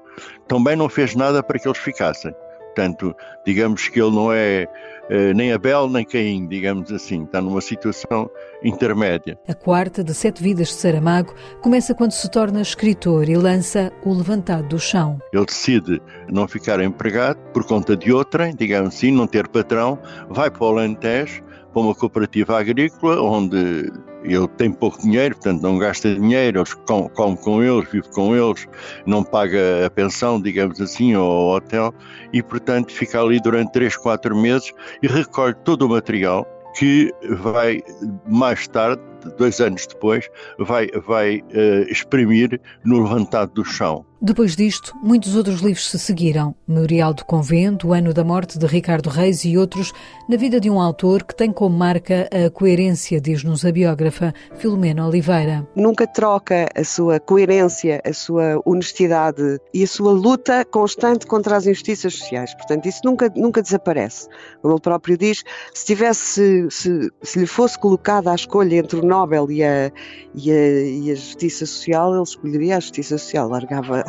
Também 0.48 0.76
não 0.76 0.90
fez 0.90 1.16
nada 1.16 1.42
para 1.42 1.58
que 1.58 1.68
eles 1.68 1.78
ficassem. 1.78 2.34
portanto, 2.76 3.16
digamos 3.46 3.88
que 3.88 4.00
ele 4.02 4.12
não 4.12 4.32
é 4.32 4.68
eh, 5.10 5.34
nem 5.34 5.54
Abel 5.54 5.90
nem 5.90 6.04
Caim, 6.06 6.48
digamos 6.48 6.92
assim, 6.92 7.24
está 7.24 7.42
numa 7.42 7.62
situação 7.62 8.30
intermédia. 8.62 9.40
A 9.48 9.54
quarta 9.54 10.04
de 10.04 10.14
sete 10.14 10.44
vidas 10.44 10.68
de 10.68 10.74
Saramago 10.74 11.34
começa 11.62 11.96
quando 11.96 12.12
se 12.12 12.30
torna 12.30 12.62
escritor 12.62 13.30
e 13.30 13.36
lança 13.36 13.92
O 14.04 14.14
Levantado 14.14 14.68
do 14.68 14.80
Chão. 14.80 15.20
Ele 15.32 15.46
decide 15.46 16.02
não 16.30 16.48
ficar 16.48 16.82
empregado 16.82 17.40
por 17.54 17.66
conta 17.66 17.96
de 17.96 18.12
outrem, 18.12 18.54
digamos 18.54 18.96
assim, 18.96 19.12
não 19.12 19.26
ter 19.26 19.48
patrão, 19.48 19.98
vai 20.30 20.52
para 20.52 20.64
o 20.66 20.68
Alentejo, 20.68 21.42
para 21.78 21.84
uma 21.84 21.94
cooperativa 21.94 22.60
agrícola, 22.60 23.22
onde 23.22 23.92
ele 24.24 24.48
tem 24.58 24.72
pouco 24.72 25.00
dinheiro, 25.00 25.36
portanto 25.36 25.62
não 25.62 25.78
gasta 25.78 26.16
dinheiro, 26.16 26.64
come, 26.88 27.08
come 27.10 27.38
com 27.38 27.62
eles, 27.62 27.88
vive 27.92 28.10
com 28.10 28.36
eles, 28.36 28.68
não 29.06 29.24
paga 29.24 29.86
a 29.86 29.90
pensão, 29.92 30.42
digamos 30.42 30.82
assim, 30.82 31.16
ou 31.16 31.24
ao 31.24 31.58
hotel, 31.58 31.94
e 32.34 32.42
portanto 32.42 32.92
fica 32.92 33.22
ali 33.22 33.40
durante 33.40 33.74
3, 33.74 33.96
4 33.96 34.36
meses 34.36 34.74
e 35.04 35.08
recolhe 35.08 35.54
todo 35.64 35.84
o 35.84 35.90
material 35.90 36.48
que 36.76 37.14
vai 37.42 37.84
mais 38.28 38.68
tarde, 38.68 39.00
dois 39.38 39.60
anos 39.60 39.86
depois, 39.86 40.28
vai, 40.58 40.88
vai 41.06 41.42
uh, 41.42 41.92
exprimir 41.92 42.60
no 42.84 43.04
levantado 43.04 43.54
do 43.54 43.64
chão. 43.64 44.04
Depois 44.20 44.56
disto, 44.56 44.96
muitos 45.04 45.36
outros 45.36 45.62
livros 45.62 45.92
se 45.92 46.00
seguiram. 46.00 46.56
Memorial 46.68 47.14
do 47.14 47.24
Convento, 47.24 47.90
O 47.90 47.94
Ano 47.94 48.12
da 48.12 48.24
Morte 48.24 48.58
de 48.58 48.66
Ricardo 48.66 49.12
Reis 49.12 49.46
e 49.46 49.56
outros, 49.56 49.94
na 50.28 50.36
vida 50.36 50.60
de 50.60 50.72
um 50.72 50.82
autor 50.82 51.24
que 51.24 51.36
tem 51.36 51.52
como 51.52 51.78
marca 51.78 52.28
a 52.32 52.50
coerência, 52.50 53.22
diz-nos 53.22 53.64
a 53.64 53.72
biógrafa 53.72 54.34
Filomena 54.56 55.08
Oliveira. 55.08 55.68
Nunca 55.76 56.08
troca 56.08 56.68
a 56.76 56.84
sua 56.84 57.20
coerência, 57.20 58.02
a 58.04 58.12
sua 58.12 58.60
honestidade 58.66 59.60
e 59.72 59.84
a 59.84 59.88
sua 59.88 60.12
luta 60.14 60.66
constante 60.66 61.28
contra 61.28 61.56
as 61.56 61.68
injustiças 61.68 62.16
sociais. 62.16 62.56
Portanto, 62.56 62.88
isso 62.88 63.02
nunca, 63.06 63.32
nunca 63.36 63.62
desaparece. 63.62 64.28
Como 64.64 64.74
ele 64.74 64.82
próprio 64.82 65.16
diz, 65.16 65.44
se 65.76 65.86
tivesse, 65.86 66.68
se, 66.72 67.12
se 67.22 67.40
lhe 67.40 67.46
fosse 67.46 67.78
colocada 67.78 68.32
a 68.32 68.36
escolha 68.36 68.78
entre 68.78 69.00
o 69.00 69.06
Nobel 69.06 69.52
e 69.52 69.64
a, 69.64 69.92
e 70.34 70.52
a, 70.52 70.82
e 70.82 71.12
a 71.12 71.16
justiça 71.16 71.68
social, 71.68 72.16
ele 72.16 72.24
escolheria 72.24 72.78
a 72.78 72.80
justiça 72.80 73.16
social, 73.20 73.48
largava 73.48 74.07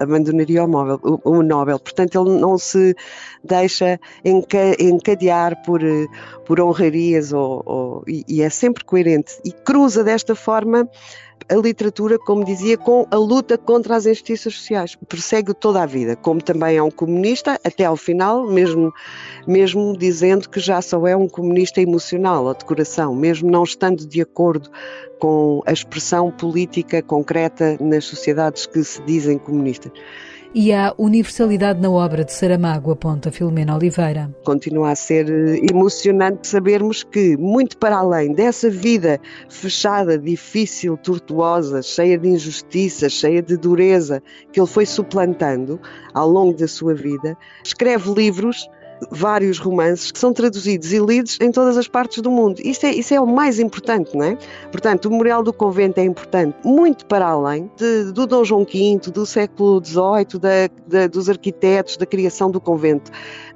abandonaria 0.00 0.64
o, 0.64 0.68
móvel, 0.68 1.00
o, 1.02 1.38
o 1.38 1.42
Nobel. 1.42 1.78
Portanto, 1.78 2.20
ele 2.20 2.38
não 2.38 2.58
se 2.58 2.94
deixa 3.42 3.98
encadear 4.24 5.62
por, 5.64 5.80
por 6.44 6.60
honrarias 6.60 7.32
ou, 7.32 7.62
ou 7.64 8.04
e, 8.06 8.24
e 8.28 8.42
é 8.42 8.50
sempre 8.50 8.84
coerente 8.84 9.34
e 9.44 9.52
cruza 9.52 10.04
desta 10.04 10.34
forma 10.34 10.88
a 11.48 11.54
literatura, 11.54 12.18
como 12.18 12.44
dizia, 12.44 12.76
com 12.76 13.06
a 13.10 13.16
luta 13.16 13.56
contra 13.56 13.96
as 13.96 14.06
injustiças 14.06 14.54
sociais. 14.54 14.96
Persegue 15.08 15.54
toda 15.54 15.82
a 15.82 15.86
vida, 15.86 16.16
como 16.16 16.42
também 16.42 16.76
é 16.76 16.82
um 16.82 16.90
comunista, 16.90 17.60
até 17.64 17.84
ao 17.84 17.96
final, 17.96 18.46
mesmo, 18.46 18.92
mesmo 19.46 19.96
dizendo 19.96 20.48
que 20.48 20.60
já 20.60 20.80
só 20.80 21.06
é 21.06 21.16
um 21.16 21.28
comunista 21.28 21.80
emocional 21.80 22.44
ou 22.44 22.54
de 22.54 22.64
coração, 22.64 23.14
mesmo 23.14 23.50
não 23.50 23.64
estando 23.64 24.06
de 24.06 24.20
acordo 24.20 24.70
com 25.18 25.62
a 25.66 25.72
expressão 25.72 26.30
política 26.30 27.00
concreta 27.02 27.76
nas 27.80 28.04
sociedades 28.04 28.66
que 28.66 28.82
se 28.82 29.00
dizem 29.02 29.38
comunistas 29.38 29.92
e 30.54 30.72
há 30.72 30.94
universalidade 30.98 31.80
na 31.80 31.90
obra 31.90 32.24
de 32.24 32.32
Saramago, 32.32 32.90
aponta 32.90 33.32
Filomena 33.32 33.74
Oliveira. 33.74 34.30
Continua 34.44 34.90
a 34.90 34.94
ser 34.94 35.28
eh, 35.30 35.60
emocionante 35.70 36.46
sabermos 36.46 37.02
que, 37.02 37.36
muito 37.36 37.78
para 37.78 37.96
além 37.96 38.32
dessa 38.32 38.68
vida 38.68 39.18
fechada, 39.48 40.18
difícil, 40.18 40.96
tortuosa, 40.98 41.80
cheia 41.82 42.18
de 42.18 42.28
injustiças, 42.28 43.12
cheia 43.12 43.40
de 43.40 43.56
dureza, 43.56 44.22
que 44.52 44.60
ele 44.60 44.66
foi 44.66 44.84
suplantando 44.84 45.80
ao 46.12 46.28
longo 46.28 46.56
da 46.56 46.68
sua 46.68 46.94
vida, 46.94 47.36
escreve 47.64 48.12
livros 48.12 48.68
vários 49.10 49.58
romances 49.58 50.10
que 50.10 50.18
são 50.18 50.32
traduzidos 50.32 50.92
e 50.92 50.98
lidos 50.98 51.38
em 51.40 51.50
todas 51.50 51.76
as 51.76 51.88
partes 51.88 52.22
do 52.22 52.30
mundo. 52.30 52.60
Isso 52.64 52.86
é, 52.86 52.90
isso 52.90 53.14
é 53.14 53.20
o 53.20 53.26
mais 53.26 53.58
importante, 53.58 54.16
não 54.16 54.24
é? 54.24 54.36
Portanto, 54.70 55.06
o 55.06 55.10
Memorial 55.10 55.42
do 55.42 55.52
Convento 55.52 56.00
é 56.00 56.04
importante 56.04 56.56
muito 56.64 57.06
para 57.06 57.26
além 57.26 57.70
de, 57.76 58.12
do 58.12 58.26
Dom 58.26 58.44
João 58.44 58.64
V, 58.64 59.10
do 59.12 59.26
século 59.26 59.82
XVIII, 59.84 60.40
da, 60.40 60.68
da, 60.86 61.06
dos 61.06 61.28
arquitetos, 61.28 61.96
da 61.96 62.06
criação 62.06 62.50
do 62.50 62.60
convento 62.60 63.10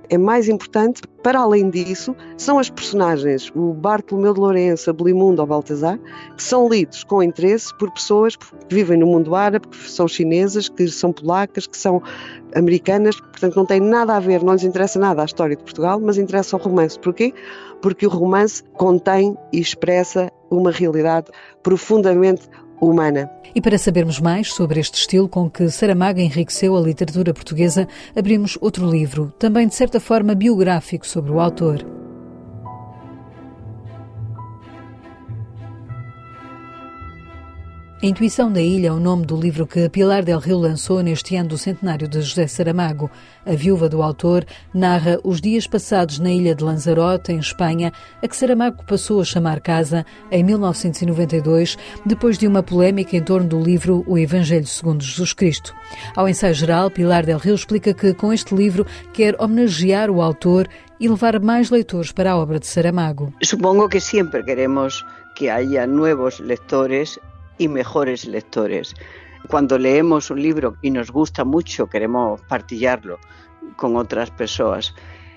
é 0.08 0.18
mais 0.18 0.48
importante, 0.48 1.02
para 1.22 1.40
além 1.40 1.70
disso, 1.70 2.14
são 2.36 2.58
as 2.58 2.70
personagens, 2.70 3.50
o 3.54 3.72
Bartolomeu 3.72 4.34
de 4.34 4.40
Lourenço, 4.40 4.92
Belimundo 4.92 5.40
ou 5.40 5.46
Baltazar, 5.46 5.98
que 6.36 6.42
são 6.42 6.68
lidos 6.68 7.04
com 7.04 7.22
interesse 7.22 7.76
por 7.78 7.90
pessoas 7.90 8.36
que 8.36 8.46
vivem 8.68 8.98
no 8.98 9.06
mundo 9.06 9.34
árabe, 9.34 9.68
que 9.68 9.90
são 9.90 10.06
chinesas, 10.06 10.68
que 10.68 10.86
são 10.88 11.12
polacas, 11.12 11.66
que 11.66 11.76
são 11.76 12.02
americanas, 12.54 13.20
portanto 13.20 13.56
não 13.56 13.66
tem 13.66 13.80
nada 13.80 14.16
a 14.16 14.20
ver, 14.20 14.42
não 14.42 14.52
lhes 14.52 14.64
interessa 14.64 14.98
nada 14.98 15.22
a 15.22 15.24
história 15.24 15.56
de 15.56 15.62
Portugal, 15.62 16.00
mas 16.00 16.18
interessa 16.18 16.56
o 16.56 16.58
romance. 16.58 16.98
Porquê? 16.98 17.34
Porque 17.82 18.06
o 18.06 18.10
romance 18.10 18.62
contém 18.74 19.36
e 19.52 19.60
expressa 19.60 20.30
uma 20.50 20.70
realidade 20.70 21.30
profundamente 21.62 22.48
humana. 22.80 23.30
E 23.54 23.60
para 23.60 23.78
sabermos 23.78 24.20
mais 24.20 24.52
sobre 24.52 24.80
este 24.80 24.98
estilo 24.98 25.28
com 25.28 25.50
que 25.50 25.70
Saramago 25.70 26.20
enriqueceu 26.20 26.76
a 26.76 26.80
literatura 26.80 27.32
portuguesa, 27.32 27.88
abrimos 28.14 28.58
outro 28.60 28.90
livro, 28.90 29.32
também 29.38 29.66
de 29.66 29.74
certa 29.74 29.98
forma 29.98 30.34
biográfico 30.34 31.06
sobre 31.06 31.32
o 31.32 31.40
autor. 31.40 32.05
A 38.02 38.04
Intuição 38.04 38.52
da 38.52 38.60
Ilha 38.60 38.88
é 38.88 38.92
o 38.92 39.00
nome 39.00 39.24
do 39.24 39.34
livro 39.34 39.66
que 39.66 39.88
Pilar 39.88 40.22
del 40.22 40.38
Rio 40.38 40.58
lançou 40.58 41.02
neste 41.02 41.34
ano 41.34 41.48
do 41.48 41.56
centenário 41.56 42.06
de 42.06 42.20
José 42.20 42.46
Saramago. 42.46 43.10
A 43.46 43.52
viúva 43.52 43.88
do 43.88 44.02
autor 44.02 44.44
narra 44.74 45.18
os 45.24 45.40
dias 45.40 45.66
passados 45.66 46.18
na 46.18 46.30
ilha 46.30 46.54
de 46.54 46.62
Lanzarote, 46.62 47.32
em 47.32 47.38
Espanha, 47.38 47.90
a 48.22 48.28
que 48.28 48.36
Saramago 48.36 48.84
passou 48.84 49.18
a 49.18 49.24
chamar 49.24 49.60
casa 49.60 50.04
em 50.30 50.44
1992, 50.44 51.78
depois 52.04 52.36
de 52.36 52.46
uma 52.46 52.62
polémica 52.62 53.16
em 53.16 53.22
torno 53.22 53.48
do 53.48 53.58
livro 53.58 54.04
O 54.06 54.18
Evangelho 54.18 54.66
segundo 54.66 55.02
Jesus 55.02 55.32
Cristo. 55.32 55.74
Ao 56.14 56.28
ensaio 56.28 56.52
geral, 56.52 56.90
Pilar 56.90 57.24
del 57.24 57.38
Rio 57.38 57.54
explica 57.54 57.94
que 57.94 58.12
com 58.12 58.30
este 58.30 58.54
livro 58.54 58.84
quer 59.14 59.40
homenagear 59.40 60.10
o 60.10 60.20
autor 60.20 60.68
e 61.00 61.08
levar 61.08 61.40
mais 61.40 61.70
leitores 61.70 62.12
para 62.12 62.32
a 62.32 62.36
obra 62.36 62.60
de 62.60 62.66
Saramago. 62.66 63.32
Supongo 63.42 63.88
que 63.88 64.00
sempre 64.00 64.42
queremos 64.42 65.02
que 65.34 65.48
haya 65.48 65.86
nuevos 65.86 66.40
lectores 66.40 67.18
y 67.58 67.68
mejores 67.68 68.26
lectores. 68.26 68.94
Cuando 69.48 69.78
leemos 69.78 70.30
un 70.30 70.42
libro 70.42 70.76
y 70.82 70.90
nos 70.90 71.10
gusta 71.10 71.44
mucho, 71.44 71.86
queremos 71.86 72.40
partillarlo 72.42 73.18
con 73.76 73.96
otras 73.96 74.30
personas. 74.30 74.94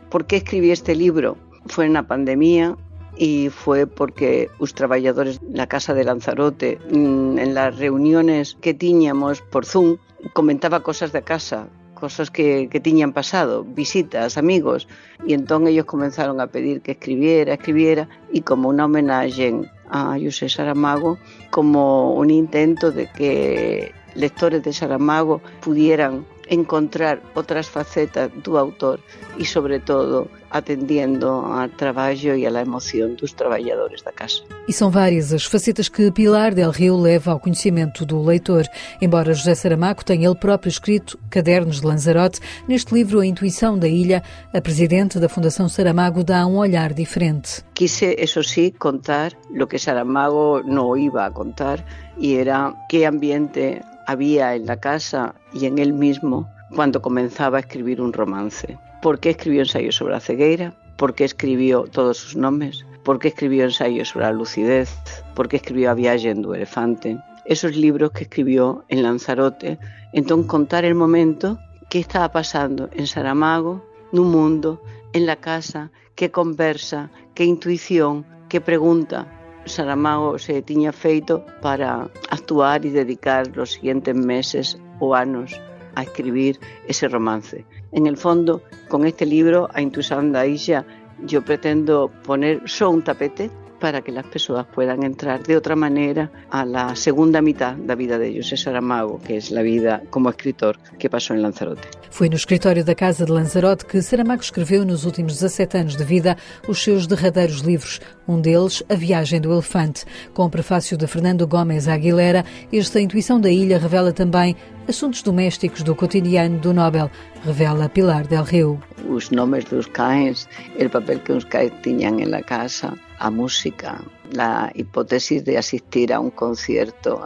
¿Por 0.09 0.25
qué 0.25 0.37
escribí 0.37 0.71
este 0.71 0.95
libro? 0.95 1.37
Fue 1.67 1.85
en 1.85 1.93
la 1.93 2.03
pandemia 2.03 2.75
y 3.17 3.49
fue 3.49 3.85
porque 3.85 4.49
los 4.59 4.73
trabajadores 4.73 5.39
de 5.41 5.57
la 5.57 5.67
Casa 5.67 5.93
de 5.93 6.03
Lanzarote, 6.03 6.79
mm, 6.89 7.37
en 7.37 7.53
las 7.53 7.77
reuniones 7.77 8.57
que 8.61 8.73
teníamos 8.73 9.41
por 9.41 9.65
Zoom, 9.65 9.97
comentaba 10.33 10.81
cosas 10.81 11.11
de 11.11 11.21
casa, 11.21 11.67
cosas 11.93 12.31
que, 12.31 12.69
que 12.71 12.79
tenían 12.79 13.13
pasado, 13.13 13.63
visitas, 13.63 14.37
amigos, 14.37 14.87
y 15.27 15.33
entonces 15.33 15.71
ellos 15.71 15.85
comenzaron 15.85 16.39
a 16.39 16.47
pedir 16.47 16.81
que 16.81 16.93
escribiera, 16.93 17.53
escribiera, 17.53 18.07
y 18.31 18.41
como 18.41 18.69
una 18.69 18.85
homenaje 18.85 19.53
a 19.89 20.17
José 20.21 20.49
Saramago 20.49 21.17
como 21.49 22.13
un 22.13 22.29
intento 22.29 22.91
de 22.91 23.07
que 23.07 23.93
lectores 24.15 24.63
de 24.63 24.73
Saramago 24.73 25.41
pudieran 25.61 26.25
encontrar 26.49 27.19
outras 27.35 27.67
facetas 27.67 28.31
do 28.43 28.57
autor 28.57 28.99
e, 29.37 29.45
sobre 29.45 29.79
todo, 29.79 30.29
atendendo 30.49 31.27
ao 31.27 31.69
trabalho 31.69 32.35
e 32.35 32.45
à 32.45 32.61
emoção 32.61 33.13
dos 33.13 33.33
trabalhadores 33.33 34.01
da 34.01 34.11
casa. 34.11 34.41
E 34.67 34.73
são 34.73 34.89
várias 34.89 35.31
as 35.31 35.45
facetas 35.45 35.87
que 35.87 36.11
Pilar 36.11 36.53
Del 36.53 36.71
Rio 36.71 36.97
leva 36.97 37.31
ao 37.31 37.39
conhecimento 37.39 38.05
do 38.05 38.21
leitor. 38.21 38.65
Embora 39.01 39.33
José 39.33 39.53
Saramago 39.55 40.03
tenha 40.03 40.27
ele 40.27 40.35
próprio 40.35 40.69
escrito 40.69 41.19
Cadernos 41.29 41.81
de 41.81 41.87
Lanzarote, 41.87 42.39
neste 42.67 42.93
livro 42.93 43.19
A 43.19 43.25
Intuição 43.25 43.77
da 43.77 43.87
Ilha, 43.87 44.23
a 44.53 44.61
presidente 44.61 45.19
da 45.19 45.29
Fundação 45.29 45.69
Saramago 45.69 46.23
dá 46.23 46.45
um 46.47 46.57
olhar 46.57 46.93
diferente. 46.93 47.63
Quise, 47.73 48.15
eso 48.17 48.43
sí, 48.43 48.73
contar 48.77 49.31
lo 49.51 49.67
que 49.67 49.77
Saramago 49.77 50.63
não 50.65 50.97
iba 50.97 51.25
a 51.25 51.31
contar 51.31 51.85
e 52.17 52.35
era 52.35 52.73
que 52.89 53.05
ambiente 53.05 53.81
había 54.09 54.55
en 54.55 54.65
la 54.65 54.79
casa 54.79 55.35
y 55.53 55.67
en 55.67 55.77
él 55.77 55.93
mismo 55.93 56.49
cuando 56.75 56.99
comenzaba 56.99 57.57
a 57.57 57.61
escribir 57.61 58.01
un 58.01 58.11
romance. 58.11 58.79
¿Por 59.03 59.19
qué 59.19 59.29
escribió 59.29 59.61
ensayos 59.61 59.97
sobre 59.97 60.13
la 60.13 60.19
ceguera? 60.19 60.73
¿Por 60.97 61.13
qué 61.13 61.25
escribió 61.25 61.83
todos 61.83 62.17
sus 62.17 62.35
nombres? 62.35 62.87
¿Por 63.03 63.19
qué 63.19 63.27
escribió 63.27 63.65
ensayos 63.65 64.09
sobre 64.09 64.25
la 64.25 64.31
lucidez? 64.31 64.89
¿Por 65.35 65.47
qué 65.47 65.57
escribió 65.57 65.91
A 65.91 65.93
viaje 65.93 66.31
en 66.31 66.43
elefante? 66.43 67.19
Esos 67.45 67.75
libros 67.75 68.09
que 68.09 68.23
escribió 68.23 68.83
en 68.87 69.03
Lanzarote. 69.03 69.77
Entonces 70.11 70.47
contar 70.47 70.85
el 70.85 70.95
momento 70.95 71.59
que 71.87 71.99
estaba 71.99 72.31
pasando 72.31 72.89
en 72.91 73.05
Saramago, 73.05 73.85
en 74.11 74.19
un 74.19 74.31
mundo, 74.31 74.81
en 75.13 75.27
la 75.27 75.35
casa, 75.35 75.91
qué 76.15 76.31
conversa, 76.31 77.11
qué 77.35 77.45
intuición, 77.45 78.25
qué 78.49 78.59
pregunta, 78.59 79.38
Saramago 79.65 80.37
se 80.39 80.61
tiña 80.61 80.91
feito 80.91 81.43
para 81.61 82.09
actuar 82.29 82.85
e 82.85 82.91
dedicar 82.91 83.47
os 83.57 83.73
seguintes 83.73 84.15
meses 84.15 84.77
ou 84.99 85.13
anos 85.13 85.55
a 85.95 86.03
escribir 86.03 86.59
ese 86.87 87.07
romance. 87.07 87.65
En 87.91 88.07
el 88.07 88.17
fondo, 88.17 88.61
con 88.87 89.05
este 89.05 89.25
libro, 89.25 89.67
A 89.73 89.81
Intuición 89.81 90.31
da 90.31 90.45
Isla, 90.45 90.85
yo 91.25 91.41
pretendo 91.41 92.09
poner 92.23 92.61
solo 92.65 92.91
un 92.91 93.03
tapete 93.03 93.51
para 93.79 94.01
que 94.01 94.11
las 94.11 94.25
personas 94.25 94.67
puedan 94.67 95.03
entrar 95.03 95.41
de 95.43 95.55
otra 95.55 95.75
manera 95.75 96.29
a 96.51 96.65
la 96.65 96.95
segunda 96.95 97.41
mitad 97.41 97.75
da 97.75 97.95
vida 97.95 98.17
de 98.19 98.35
José 98.35 98.57
Saramago, 98.57 99.19
que 99.25 99.37
es 99.37 99.51
la 99.51 99.61
vida 99.61 100.03
como 100.09 100.29
escritor 100.29 100.77
que 100.99 101.09
pasó 101.09 101.33
en 101.33 101.41
Lanzarote. 101.41 101.87
Foi 102.11 102.27
no 102.27 102.35
escritório 102.35 102.83
da 102.83 102.95
Casa 102.95 103.25
de 103.25 103.31
Lanzarote 103.31 103.85
que 103.85 104.01
Saramago 104.01 104.41
escreveu 104.41 104.83
nos 104.83 105.05
últimos 105.05 105.39
17 105.39 105.77
anos 105.77 105.95
de 105.95 106.03
vida 106.03 106.37
os 106.67 106.83
seus 106.83 107.07
derradeiros 107.07 107.63
livros, 107.63 108.01
um 108.29 108.39
deles, 108.39 108.83
A 108.87 108.93
Viagem 108.93 109.41
do 109.41 109.51
Elefante. 109.51 110.05
Com 110.33 110.45
o 110.45 110.49
prefácio 110.49 110.95
de 110.95 111.07
Fernando 111.07 111.47
Gomes 111.47 111.87
Aguilera, 111.87 112.45
esta 112.71 113.01
intuição 113.01 113.41
da 113.41 113.49
ilha 113.49 113.79
revela 113.79 114.13
também 114.13 114.55
assuntos 114.87 115.23
domésticos 115.23 115.81
do 115.81 115.95
cotidiano 115.95 116.59
do 116.59 116.73
Nobel, 116.73 117.09
revela 117.43 117.89
Pilar 117.89 118.27
Del 118.27 118.43
Rio. 118.43 118.79
Os 119.07 119.31
nomes 119.31 119.65
dos 119.65 119.87
cães, 119.87 120.47
o 120.79 120.89
papel 120.89 121.19
que 121.19 121.31
os 121.31 121.43
cães 121.45 121.71
tinham 121.81 122.17
na 122.17 122.43
casa, 122.43 122.93
a 123.19 123.31
música, 123.31 123.99
la 124.31 124.71
hipótesis 124.75 125.43
de 125.43 125.57
asistir 125.57 126.13
a 126.13 126.19
un 126.19 126.29
concierto 126.29 127.21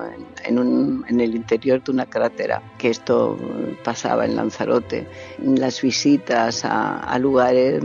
en, 0.45 0.57
un, 0.57 1.05
en, 1.07 1.19
el 1.19 1.36
interior 1.36 1.83
de 1.83 1.91
una 1.91 2.05
crátera, 2.05 2.62
que 2.77 2.89
esto 2.89 3.38
pasaba 3.83 4.25
en 4.25 4.36
Lanzarote, 4.36 5.07
las 5.43 5.81
visitas 5.81 6.65
a, 6.65 7.00
a 7.00 7.19
lugares 7.19 7.83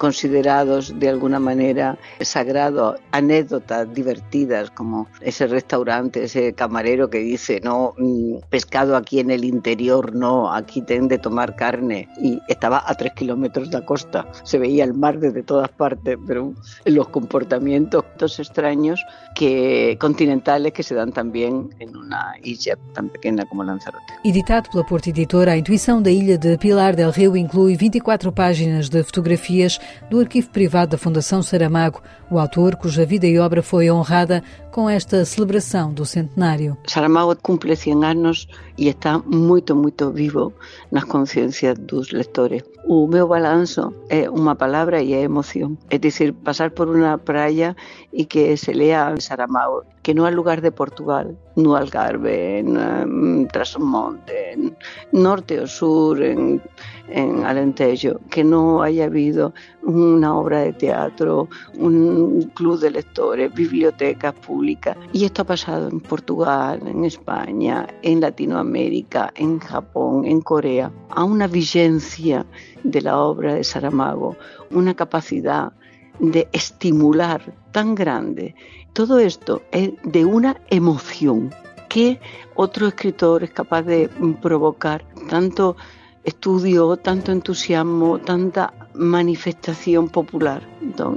considerados 0.00 0.98
de 0.98 1.10
alguna 1.10 1.38
manera 1.38 1.98
sagrados, 2.22 2.98
anécdotas 3.12 3.92
divertidas 3.92 4.70
como 4.70 5.06
ese 5.20 5.46
restaurante, 5.46 6.24
ese 6.24 6.54
camarero 6.54 7.10
que 7.10 7.18
dice, 7.18 7.60
no, 7.62 7.92
mm, 7.98 8.36
pescado 8.48 8.96
aquí 8.96 9.20
en 9.20 9.30
el 9.30 9.44
interior, 9.44 10.14
no, 10.14 10.50
aquí 10.54 10.80
tienen 10.80 11.08
de 11.08 11.18
tomar 11.18 11.54
carne. 11.54 12.08
Y 12.18 12.40
estaba 12.48 12.82
a 12.86 12.94
tres 12.94 13.12
kilómetros 13.12 13.70
de 13.70 13.78
la 13.78 13.84
costa, 13.84 14.26
se 14.42 14.58
veía 14.58 14.84
el 14.84 14.94
mar 14.94 15.18
desde 15.18 15.42
todas 15.42 15.68
partes, 15.68 16.16
pero 16.26 16.54
los 16.86 17.08
comportamientos 17.08 18.04
extraños 18.38 19.04
que 19.34 19.98
continentales 20.00 20.72
que 20.72 20.82
se 20.82 20.94
dan 20.94 21.12
también 21.12 21.68
en 21.78 21.94
una 21.94 22.36
isla 22.42 22.78
tan 22.94 23.10
pequeña 23.10 23.44
como 23.44 23.64
Lanzarote. 23.64 24.14
Editado 24.24 24.70
pela 24.72 24.86
Porta 24.86 25.10
Editora, 25.10 25.52
a 25.52 25.56
intuição 25.58 26.00
da 26.00 26.10
ilha 26.10 26.38
de 26.38 26.56
Pilar 26.56 26.96
del 26.96 27.12
Rio 27.12 27.36
inclui 27.36 27.76
24 27.76 28.32
páginas 28.32 28.88
de 28.88 29.02
fotografias 29.02 29.78
do 30.10 30.20
arquivo 30.20 30.48
privado 30.50 30.92
da 30.92 30.98
Fundação 30.98 31.42
Saramago, 31.42 32.02
o 32.30 32.38
autor 32.38 32.76
cuja 32.76 33.04
vida 33.04 33.26
e 33.26 33.38
obra 33.38 33.62
foi 33.62 33.90
honrada 33.90 34.42
com 34.70 34.88
esta 34.88 35.24
celebração 35.24 35.92
do 35.92 36.04
centenário. 36.04 36.76
Saramago 36.86 37.34
cumple 37.36 37.74
100 37.74 38.04
anos 38.04 38.48
e 38.78 38.88
está 38.88 39.18
muito, 39.18 39.74
muito 39.74 40.10
vivo 40.10 40.52
nas 40.90 41.04
consciências 41.04 41.78
dos 41.78 42.12
leitores. 42.12 42.62
O 42.84 43.06
meu 43.06 43.28
balanço 43.28 43.94
é 44.08 44.28
uma 44.30 44.54
palavra 44.56 45.02
e 45.02 45.12
é 45.12 45.22
emoção. 45.22 45.76
É 45.90 45.98
dizer, 45.98 46.32
passar 46.32 46.70
por 46.70 46.88
uma 46.88 47.18
praia 47.18 47.76
e 48.12 48.26
que 48.26 48.56
se 48.56 48.74
lea 48.74 49.14
Saramago, 49.18 49.84
que 50.02 50.14
no 50.14 50.26
hay 50.26 50.34
lugar 50.34 50.60
de 50.62 50.72
Portugal, 50.72 51.38
no 51.54 51.76
Algarve, 51.76 52.58
en 52.58 52.76
um, 52.76 53.46
Trasmonte, 53.46 54.52
en 54.52 54.76
norte 55.12 55.60
o 55.60 55.66
sur, 55.66 56.20
en, 56.20 56.60
en 57.08 57.44
Alentejo, 57.44 58.18
que 58.28 58.42
no 58.42 58.82
haya 58.82 59.04
habido 59.04 59.54
una 59.82 60.34
obra 60.34 60.60
de 60.60 60.72
teatro, 60.72 61.48
un 61.78 62.50
club 62.54 62.80
de 62.80 62.90
lectores, 62.90 63.54
bibliotecas 63.54 64.34
públicas. 64.34 64.96
Y 65.12 65.24
esto 65.24 65.42
ha 65.42 65.46
pasado 65.46 65.88
en 65.88 66.00
Portugal, 66.00 66.82
en 66.86 67.04
España, 67.04 67.86
en 68.02 68.20
Latinoamérica, 68.20 69.32
en 69.36 69.60
Japón, 69.60 70.24
en 70.24 70.40
Corea, 70.40 70.90
a 71.10 71.22
una 71.22 71.46
vigencia 71.46 72.44
de 72.82 73.02
la 73.02 73.18
obra 73.18 73.54
de 73.54 73.62
Saramago, 73.62 74.36
una 74.70 74.94
capacidad 74.94 75.72
de 76.18 76.48
estimular 76.52 77.59
tan 77.72 77.94
grande. 77.94 78.54
Todo 78.92 79.18
esto 79.18 79.62
es 79.70 79.92
de 80.02 80.24
una 80.24 80.60
emoción 80.70 81.52
que 81.88 82.20
otro 82.54 82.86
escritor 82.86 83.42
es 83.42 83.50
capaz 83.50 83.82
de 83.82 84.08
provocar 84.40 85.04
tanto 85.28 85.76
estudio, 86.24 86.96
tanto 86.96 87.32
entusiasmo, 87.32 88.18
tanta 88.18 88.72
manifestación 88.94 90.08
popular. 90.08 90.62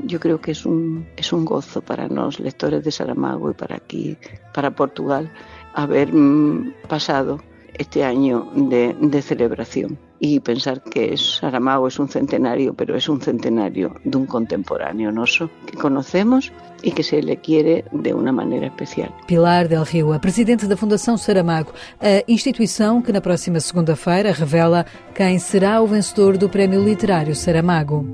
Yo 0.03 0.19
creo 0.19 0.39
que 0.39 0.51
es 0.51 0.65
un, 0.65 1.07
es 1.17 1.33
un 1.33 1.45
gozo 1.45 1.81
para 1.81 2.07
los 2.07 2.39
lectores 2.39 2.83
de 2.83 2.91
Saramago 2.91 3.51
y 3.51 3.53
para 3.53 3.75
aquí, 3.75 4.17
para 4.53 4.71
Portugal, 4.71 5.31
haber 5.73 6.13
mm, 6.13 6.73
pasado 6.87 7.41
este 7.73 8.03
año 8.03 8.51
de 8.55 9.21
celebración 9.21 9.97
y 10.25 10.39
pensar 10.39 10.81
que 10.81 11.17
Saramago 11.17 11.85
es 11.89 11.99
un 11.99 12.07
centenario, 12.07 12.73
pero 12.73 12.95
es 12.95 13.09
un 13.09 13.19
centenario 13.19 13.95
de 14.05 14.17
un 14.17 14.25
contemporáneo 14.25 15.11
noso 15.11 15.49
que 15.65 15.75
conocemos 15.75 16.49
e 16.81 16.95
que 16.95 17.03
se 17.03 17.21
lhe 17.21 17.35
quiere 17.43 17.83
de 17.91 18.13
uma 18.13 18.31
maneira 18.31 18.67
especial. 18.67 19.11
Pilar 19.27 19.67
Del 19.67 19.83
Rio, 19.83 20.13
a 20.13 20.19
presidente 20.19 20.65
da 20.65 20.77
Fundação 20.77 21.17
Saramago, 21.17 21.73
a 21.99 22.23
instituição 22.25 23.01
que 23.01 23.11
na 23.11 23.19
próxima 23.19 23.59
segunda-feira 23.59 24.31
revela 24.31 24.85
quem 25.13 25.37
será 25.39 25.81
o 25.81 25.87
vencedor 25.87 26.37
do 26.37 26.47
Prémio 26.47 26.81
Literário 26.81 27.35
Saramago. 27.35 28.07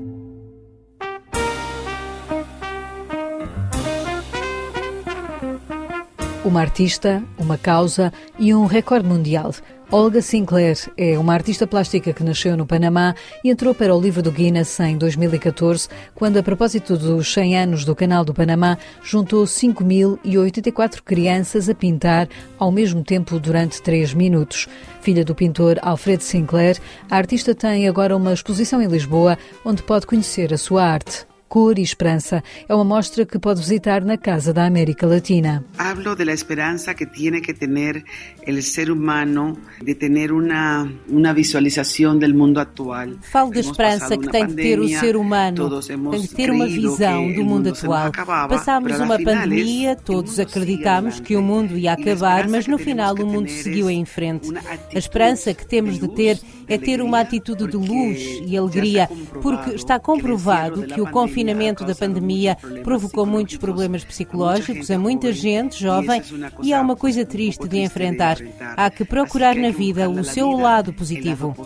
Uma 6.44 6.60
artista, 6.60 7.22
uma 7.38 7.56
causa 7.56 8.12
e 8.36 8.52
um 8.52 8.66
recorde 8.66 9.06
mundial. 9.06 9.52
Olga 9.92 10.22
Sinclair 10.22 10.78
é 10.96 11.18
uma 11.18 11.34
artista 11.34 11.66
plástica 11.66 12.12
que 12.12 12.22
nasceu 12.22 12.56
no 12.56 12.64
Panamá 12.64 13.12
e 13.42 13.50
entrou 13.50 13.74
para 13.74 13.92
o 13.92 14.00
livro 14.00 14.22
do 14.22 14.30
Guinness 14.30 14.78
em 14.78 14.96
2014, 14.96 15.88
quando, 16.14 16.36
a 16.36 16.44
propósito 16.44 16.96
dos 16.96 17.32
100 17.32 17.58
anos 17.58 17.84
do 17.84 17.96
Canal 17.96 18.24
do 18.24 18.32
Panamá, 18.32 18.78
juntou 19.02 19.42
5.084 19.42 21.02
crianças 21.02 21.68
a 21.68 21.74
pintar 21.74 22.28
ao 22.56 22.70
mesmo 22.70 23.02
tempo 23.02 23.40
durante 23.40 23.82
3 23.82 24.14
minutos. 24.14 24.68
Filha 25.00 25.24
do 25.24 25.34
pintor 25.34 25.76
Alfred 25.82 26.22
Sinclair, 26.22 26.78
a 27.10 27.16
artista 27.16 27.52
tem 27.52 27.88
agora 27.88 28.16
uma 28.16 28.32
exposição 28.32 28.80
em 28.80 28.86
Lisboa, 28.86 29.36
onde 29.64 29.82
pode 29.82 30.06
conhecer 30.06 30.54
a 30.54 30.58
sua 30.58 30.84
arte. 30.84 31.29
Cor 31.50 31.80
e 31.80 31.82
Esperança 31.82 32.44
é 32.68 32.72
uma 32.72 32.84
mostra 32.84 33.26
que 33.26 33.36
pode 33.36 33.58
visitar 33.60 34.04
na 34.04 34.16
Casa 34.16 34.52
da 34.52 34.64
América 34.66 35.04
Latina. 35.04 35.64
Hablo 35.76 36.14
de 36.14 36.24
la 36.24 36.32
esperanza 36.32 36.94
que 36.94 37.06
tiene 37.06 37.40
que 37.40 37.52
tener 37.52 38.04
el 38.46 38.62
ser 38.62 38.88
humano 38.88 39.58
de 39.82 39.96
tener 39.96 40.32
una, 40.32 40.88
una 41.08 41.32
visualización 41.32 42.20
del 42.20 42.34
mundo 42.34 42.60
actual. 42.60 43.18
Falo 43.32 43.50
da 43.50 43.58
esperança 43.58 44.16
que 44.16 44.28
tem 44.28 44.46
de 44.46 44.54
ter 44.54 44.78
o 44.78 44.88
ser 44.88 45.16
humano, 45.16 45.80
tem 46.12 46.20
de 46.20 46.28
ter 46.28 46.52
uma 46.52 46.68
visão 46.68 47.32
do 47.32 47.42
mundo 47.42 47.70
atual. 47.70 48.12
Passámos 48.48 49.00
uma 49.00 49.18
pandemia, 49.18 49.96
todos 49.96 50.38
acreditámos 50.38 51.18
que 51.18 51.34
o 51.34 51.42
mundo 51.42 51.76
ia 51.76 51.94
acabar, 51.94 52.48
mas 52.48 52.68
no 52.68 52.78
final 52.78 53.12
o 53.16 53.26
mundo 53.26 53.50
seguiu 53.50 53.90
em 53.90 54.04
frente. 54.04 54.48
A 54.94 54.96
esperança 54.96 55.52
que 55.52 55.66
temos 55.66 55.98
de 55.98 56.06
ter 56.14 56.38
é 56.68 56.78
ter 56.78 57.02
uma 57.02 57.18
atitude 57.18 57.66
de 57.66 57.76
luz 57.76 58.20
e 58.46 58.56
alegria, 58.56 59.10
porque 59.42 59.70
está 59.70 59.98
comprovado 59.98 60.86
que 60.86 61.00
o 61.00 61.10
confinamento 61.10 61.39
confinamento 61.40 61.84
da 61.84 61.94
pandemia 61.94 62.56
provocou 62.84 63.24
muitos 63.24 63.56
problemas 63.56 64.04
psicológicos 64.04 64.90
a 64.90 64.98
muita 64.98 65.32
gente 65.32 65.80
jovem 65.80 66.22
e 66.62 66.72
é 66.72 66.80
uma 66.80 66.94
coisa 66.94 67.24
triste 67.24 67.66
de 67.66 67.78
enfrentar. 67.78 68.36
Há 68.76 68.90
que 68.90 69.04
procurar 69.04 69.54
na 69.54 69.70
vida 69.70 70.08
o 70.08 70.22
seu 70.22 70.50
lado 70.50 70.92
positivo. 70.92 71.56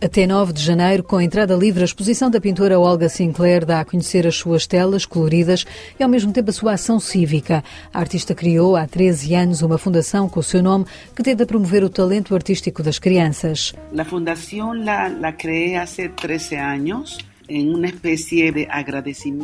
Até 0.00 0.26
9 0.26 0.52
de 0.52 0.62
janeiro, 0.62 1.02
com 1.02 1.20
entrada 1.20 1.54
livre, 1.54 1.82
a 1.82 1.84
exposição 1.84 2.30
da 2.30 2.40
pintora 2.40 2.78
Olga 2.78 3.08
Sinclair 3.08 3.64
dá 3.64 3.80
a 3.80 3.84
conhecer 3.84 4.26
as 4.26 4.36
suas 4.36 4.66
telas 4.66 5.06
coloridas 5.06 5.64
e 5.98 6.02
ao 6.02 6.08
mesmo 6.08 6.32
tempo 6.32 6.50
a 6.50 6.52
sua 6.52 6.72
ação 6.74 7.00
cívica. 7.00 7.64
A 7.92 8.00
artista 8.00 8.34
criou 8.34 8.76
há 8.76 8.86
13 8.86 9.34
anos 9.34 9.62
uma 9.62 9.78
fundação 9.78 10.28
com 10.28 10.40
o 10.40 10.42
seu 10.42 10.62
nome 10.62 10.84
que 11.16 11.22
tenta 11.22 11.46
promover 11.46 11.82
o 11.82 11.88
talento 11.88 12.34
artístico 12.34 12.82
das 12.82 12.98
crianças. 12.98 13.74
A 13.96 14.04
fundação 14.04 14.72
la, 14.74 15.08
la 15.08 15.32
creé 15.32 15.76
hace 15.76 16.08
13 16.08 16.56
anos 16.56 17.31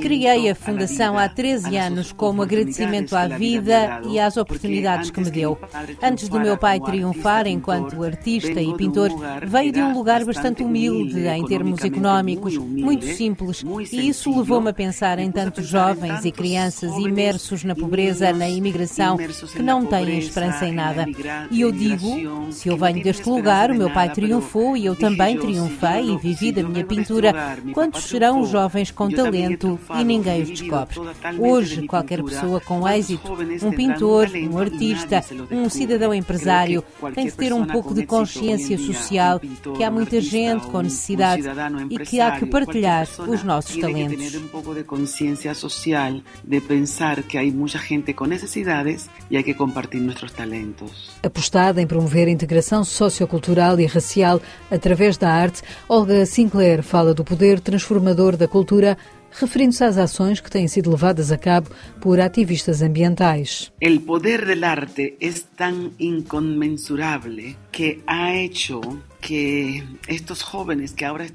Criei 0.01 0.49
a 0.49 0.55
Fundação 0.55 1.19
há 1.19 1.29
13 1.29 1.77
anos 1.77 2.13
como 2.13 2.43
agradecimento 2.43 3.15
à 3.15 3.29
vida 3.29 4.01
e 4.09 4.19
às 4.19 4.37
oportunidades 4.37 5.11
que 5.11 5.21
me 5.21 5.31
deu. 5.31 5.59
Antes 6.03 6.29
do 6.29 6.41
meu 6.41 6.57
pai 6.57 6.81
triunfar 6.81 7.47
enquanto 7.47 8.03
artista 8.03 8.61
e 8.61 8.75
pintor, 8.75 9.11
veio 9.47 9.73
de 9.73 9.81
um 9.83 9.93
lugar 9.93 10.25
bastante 10.25 10.63
humilde 10.63 11.27
em 11.27 11.45
termos 11.45 11.85
económicos, 11.85 12.57
muito 12.57 13.05
simples, 13.07 13.65
e 13.93 14.09
isso 14.09 14.37
levou-me 14.37 14.71
a 14.71 14.73
pensar 14.73 15.19
em 15.19 15.31
tantos 15.31 15.67
jovens 15.67 16.25
e 16.25 16.33
crianças 16.33 16.97
imersos 16.97 17.65
na 17.65 17.75
pobreza, 17.75 18.33
na 18.33 18.49
imigração, 18.49 19.17
que 19.17 19.63
não 19.63 19.85
têm 19.85 20.19
esperança 20.19 20.67
em 20.67 20.73
nada. 20.73 21.07
E 21.51 21.61
eu 21.61 21.71
digo, 21.71 22.53
se 22.53 22.69
eu 22.69 22.77
venho 22.77 23.03
deste 23.03 23.29
lugar, 23.29 23.71
o 23.71 23.75
meu 23.75 23.91
pai 23.91 24.11
triunfou 24.11 24.77
e 24.77 24.87
eu 24.87 24.97
também 24.97 25.39
triunfei 25.39 26.11
e 26.11 26.17
vivi 26.17 26.53
da 26.53 26.63
minha 26.63 26.85
pintura. 26.85 27.35
Quantos 27.73 27.98
serão 28.01 28.41
os 28.41 28.51
jovens 28.51 28.91
com 28.91 29.09
talento 29.11 29.79
e 29.99 30.05
ninguém 30.05 30.43
os 30.43 30.49
descobre. 30.49 30.97
Hoje, 31.39 31.87
qualquer 31.87 32.23
pessoa 32.23 32.61
com 32.61 32.89
êxito, 32.89 33.33
um 33.63 33.73
pintor, 33.73 34.29
um 34.51 34.59
artista, 34.59 35.25
um 35.51 35.69
cidadão 35.69 36.13
empresário, 36.13 36.85
tem 37.15 37.27
de 37.27 37.33
ter 37.33 37.53
um 37.53 37.65
pouco 37.65 37.95
de 37.95 38.07
consciência 38.07 38.79
social 38.79 39.41
que 39.77 39.85
há 39.85 39.91
muita 39.91 40.21
gente 40.21 40.67
com 40.67 40.81
necessidade 40.81 41.45
e 41.91 41.99
que 41.99 42.21
há 42.21 42.33
que 42.33 42.47
partilhar 42.47 43.07
os 43.27 43.43
nossos 43.43 43.77
talentos. 43.77 44.35
um 44.35 44.49
pouco 44.49 44.75
de 44.75 44.85
consciência 44.85 45.55
social 45.55 46.21
de 46.45 46.61
pensar 46.61 47.23
que 47.23 47.39
há 47.39 47.43
muita 47.43 47.79
gente 47.79 48.13
com 48.13 48.25
necessidades 48.25 49.09
e 49.31 49.37
há 49.37 49.43
que 49.43 49.55
compartilhar 49.55 50.09
nossos 50.09 50.33
talentos. 50.33 51.11
Apostada 51.23 51.81
em 51.81 51.87
promover 51.87 52.29
a 52.29 52.31
integração 52.31 52.85
sociocultural 52.85 53.79
e 53.81 53.87
racial 53.87 54.41
através 54.71 55.17
da 55.17 55.31
arte, 55.31 55.63
Olga 55.89 56.25
Sinclair 56.27 56.83
fala 56.83 57.15
do 57.15 57.25
poder 57.25 57.61
transformador 57.61 57.88
da 58.37 58.49
cultura 58.49 58.97
referindo-se 59.31 59.85
às 59.85 59.99
ações 59.99 60.41
que 60.41 60.51
têm 60.51 60.67
sido 60.69 60.91
levadas 60.91 61.31
a 61.31 61.39
cabo 61.39 61.71
por 62.01 62.21
ativistas 62.21 62.83
ambientais. 62.83 63.73
O 63.83 64.01
poder 64.01 64.59
da 64.59 64.71
arte 64.71 65.17
é 65.21 65.33
tão 65.57 65.91
inconmensurável 65.99 67.55
que 67.79 68.03
ha 68.09 68.35
hecho 68.35 68.81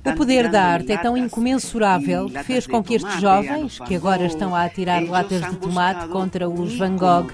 o 0.06 0.16
poder 0.16 0.50
da 0.50 0.64
arte 0.64 0.92
é 0.94 0.98
tão 0.98 1.18
incomensurável 1.18 2.30
que 2.30 2.44
fez 2.44 2.66
com 2.66 2.82
que 2.82 2.96
estes 2.96 3.20
jovens, 3.20 3.78
que 3.80 3.96
agora 3.96 4.26
estão 4.26 4.56
a 4.56 4.64
atirar 4.64 5.04
latas 5.04 5.42
de 5.42 5.58
tomate 5.58 6.08
contra 6.08 6.50
os 6.50 6.76
Van 6.78 6.96
Gogh, 6.96 7.28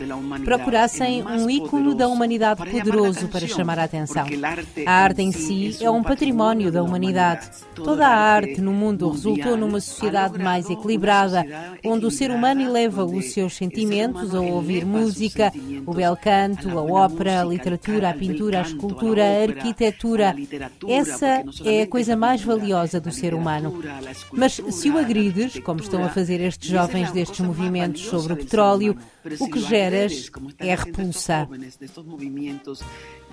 procurassem 0.44 1.24
um 1.24 1.50
ícone 1.50 1.94
da 1.96 2.08
humanidade 2.08 2.66
poderoso 2.66 3.28
para 3.28 3.48
chamar 3.48 3.80
a 3.80 3.84
atenção. 3.84 4.26
A 4.86 4.92
arte 4.92 5.22
em 5.22 5.32
si 5.32 5.78
é 5.82 5.90
um 5.90 6.04
património 6.04 6.72
da 6.72 6.84
humanidade. 6.84 7.48
Toda 7.76 8.08
a 8.08 8.16
arte 8.16 8.60
no 8.60 8.74
mundo 8.74 9.10
resultou 9.10 9.56
numa 9.56 9.80
sociedade 9.80 10.40
mais 10.40 10.70
equilibrada, 10.70 11.46
onde 11.86 12.06
o 12.06 12.12
ser 12.12 12.32
humano 12.32 12.62
eleva 12.62 13.06
os 13.06 13.34
seus 13.34 13.56
sentimentos 13.56 14.34
ao 14.34 14.46
ouvir 14.46 14.84
música, 14.84 15.54
o 15.86 15.94
bel 15.94 16.18
canto, 16.18 16.78
a 16.78 16.82
ópera, 16.82 17.42
a 17.42 17.46
literatura, 17.46 18.10
a 18.10 18.14
pintura, 18.14 18.60
a 18.60 18.64
escultura, 18.64 18.99
a 19.20 19.44
arquitetura 19.44 20.36
essa 20.88 21.44
é 21.64 21.84
a 21.84 21.88
coisa 21.88 22.16
mais 22.16 22.42
valiosa 22.42 23.00
do 23.00 23.12
ser 23.12 23.34
humano. 23.34 23.82
Mas 24.32 24.54
se 24.72 24.90
o 24.90 24.98
agrides, 24.98 25.60
como 25.60 25.80
estão 25.80 26.04
a 26.04 26.10
fazer 26.10 26.42
estes 26.42 26.70
jovens 26.70 27.12
destes 27.12 27.40
movimentos 27.40 28.02
sobre 28.02 28.34
o 28.34 28.38
petróleo, 28.38 28.98
o 29.40 29.50
que 29.50 29.60
geras 29.60 30.32
é 30.60 30.76
repulsa. 30.76 31.48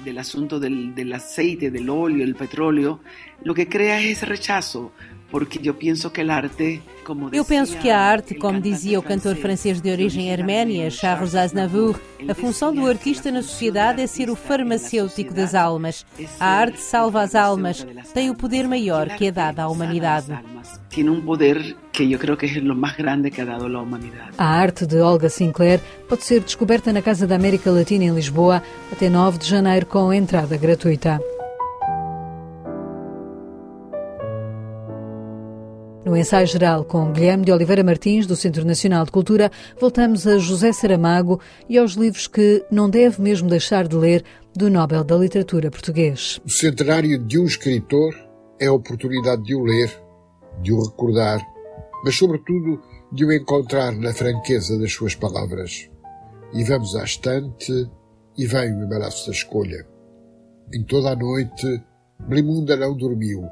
del 0.04 0.18
asunto 0.18 0.60
del, 0.60 0.94
del 0.94 1.12
aceite, 1.12 1.70
del 1.70 1.88
óleo, 1.88 2.22
el 2.22 2.34
petróleo, 2.34 3.00
lo 3.42 3.54
que 3.54 3.66
crea 3.66 4.00
es 4.00 4.22
rechazo, 4.22 4.92
porque 5.30 5.58
eu 5.62 5.74
penso 5.74 6.10
que 6.12 6.20
a 6.20 6.34
arte, 6.34 6.80
como 7.04 7.34
Eu 7.34 7.44
penso 7.44 7.76
que 7.78 7.90
a 7.90 7.98
arte, 7.98 8.34
como 8.34 8.60
dizia 8.60 8.98
o 8.98 9.02
cantor 9.02 9.36
francês 9.36 9.80
de 9.80 9.90
origem 9.90 10.32
arménia, 10.32 10.90
Charles 10.90 11.34
Aznavour, 11.34 11.98
a 12.28 12.34
função 12.34 12.72
do 12.72 12.86
artista 12.86 13.30
na 13.30 13.42
sociedade 13.42 14.00
é 14.00 14.06
ser 14.06 14.30
o 14.30 14.36
farmacêutico 14.36 15.34
das 15.34 15.54
almas. 15.54 16.06
A 16.38 16.46
arte 16.46 16.80
salva 16.80 17.22
as 17.22 17.34
almas, 17.34 17.86
tem 18.14 18.30
o 18.30 18.34
poder 18.34 18.68
maior 18.68 19.08
que 19.16 19.26
é 19.26 19.32
dado 19.32 19.60
à 19.60 19.68
humanidade. 19.68 20.28
Tem 20.88 21.08
um 21.08 21.20
poder 21.20 21.76
que 21.96 22.12
eu 22.12 22.18
creio 22.18 22.36
que 22.36 22.46
é 22.46 22.60
o 22.60 22.76
mais 22.76 22.94
grande 22.94 23.30
que 23.30 23.40
ha 23.40 23.44
dado 23.46 23.74
a 23.74 23.80
humanidade. 23.80 24.32
A 24.36 24.44
arte 24.44 24.86
de 24.86 24.98
Olga 24.98 25.30
Sinclair 25.30 25.80
pode 26.06 26.24
ser 26.24 26.40
descoberta 26.40 26.92
na 26.92 27.00
Casa 27.00 27.26
da 27.26 27.36
América 27.36 27.70
Latina 27.70 28.04
em 28.04 28.14
Lisboa 28.14 28.62
até 28.92 29.08
9 29.08 29.38
de 29.38 29.48
janeiro 29.48 29.86
com 29.86 30.12
entrada 30.12 30.58
gratuita. 30.58 31.18
No 36.04 36.14
ensaio 36.14 36.46
geral 36.46 36.84
com 36.84 37.10
Guilherme 37.12 37.46
de 37.46 37.50
Oliveira 37.50 37.82
Martins, 37.82 38.26
do 38.26 38.36
Centro 38.36 38.64
Nacional 38.64 39.06
de 39.06 39.10
Cultura, 39.10 39.50
voltamos 39.80 40.26
a 40.26 40.36
José 40.36 40.72
Saramago 40.72 41.40
e 41.66 41.78
aos 41.78 41.92
livros 41.92 42.26
que 42.26 42.62
não 42.70 42.90
deve 42.90 43.22
mesmo 43.22 43.48
deixar 43.48 43.88
de 43.88 43.96
ler 43.96 44.22
do 44.54 44.68
Nobel 44.68 45.02
da 45.02 45.16
Literatura 45.16 45.70
português. 45.70 46.40
O 46.44 46.50
centenário 46.50 47.18
de 47.18 47.40
um 47.40 47.46
escritor 47.46 48.14
é 48.60 48.66
a 48.66 48.72
oportunidade 48.72 49.42
de 49.42 49.54
o 49.54 49.64
ler, 49.64 49.90
de 50.62 50.72
o 50.72 50.84
recordar, 50.84 51.40
mas, 52.06 52.14
sobretudo, 52.14 52.80
de 53.10 53.24
o 53.24 53.32
encontrar 53.32 53.90
na 53.90 54.14
franqueza 54.14 54.78
das 54.78 54.92
suas 54.92 55.16
palavras. 55.16 55.90
E 56.52 56.62
vamos 56.62 56.94
à 56.94 57.02
estante 57.02 57.90
e 58.38 58.46
vem 58.46 58.72
o 58.72 58.84
embaraço 58.84 59.26
da 59.26 59.32
escolha. 59.32 59.84
Em 60.72 60.84
toda 60.84 61.10
a 61.10 61.16
noite, 61.16 61.82
Blimunda 62.20 62.76
não 62.76 62.96
dormiu 62.96 63.42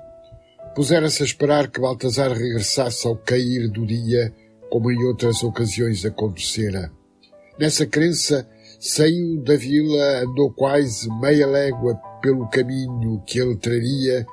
Pusera-se 0.74 1.22
a 1.22 1.26
esperar 1.26 1.68
que 1.68 1.80
Baltazar 1.80 2.32
regressasse 2.32 3.06
ao 3.06 3.16
cair 3.16 3.68
do 3.68 3.84
dia, 3.84 4.32
como 4.70 4.90
em 4.90 5.04
outras 5.04 5.42
ocasiões 5.42 6.04
acontecera. 6.04 6.92
Nessa 7.58 7.86
crença, 7.86 8.48
saiu 8.78 9.40
da 9.42 9.56
vila, 9.56 10.22
andou 10.22 10.52
quase 10.52 11.08
meia 11.20 11.46
légua 11.46 11.94
pelo 12.20 12.48
caminho 12.48 13.20
que 13.24 13.40
ele 13.40 13.56
traria 13.56 14.24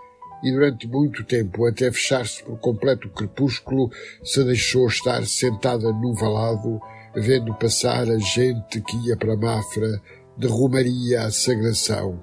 e 0.43 0.51
durante 0.51 0.87
muito 0.87 1.23
tempo, 1.23 1.65
até 1.65 1.91
fechar-se 1.91 2.43
por 2.43 2.57
completo 2.59 3.07
o 3.07 3.11
crepúsculo, 3.11 3.91
se 4.23 4.43
deixou 4.43 4.87
estar 4.87 5.25
sentada 5.25 5.91
num 5.91 6.13
valado, 6.13 6.81
vendo 7.15 7.53
passar 7.55 8.09
a 8.09 8.17
gente 8.17 8.81
que 8.81 9.07
ia 9.07 9.15
para 9.15 9.37
Mafra, 9.37 10.01
de 10.37 10.47
Romaria 10.47 11.23
à 11.23 11.31
Sagração. 11.31 12.19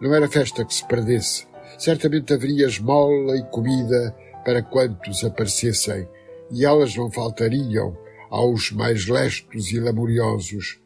Não 0.00 0.12
era 0.12 0.28
festa 0.28 0.64
que 0.64 0.74
se 0.74 0.86
perdesse, 0.86 1.46
certamente 1.78 2.32
haveria 2.32 2.66
esmola 2.66 3.36
e 3.36 3.44
comida 3.50 4.14
para 4.44 4.62
quantos 4.62 5.22
aparecessem, 5.22 6.08
e 6.50 6.64
elas 6.64 6.96
não 6.96 7.10
faltariam 7.10 7.96
aos 8.28 8.72
mais 8.72 9.06
lestos 9.06 9.70
e 9.70 9.78
laboriosos. 9.78 10.80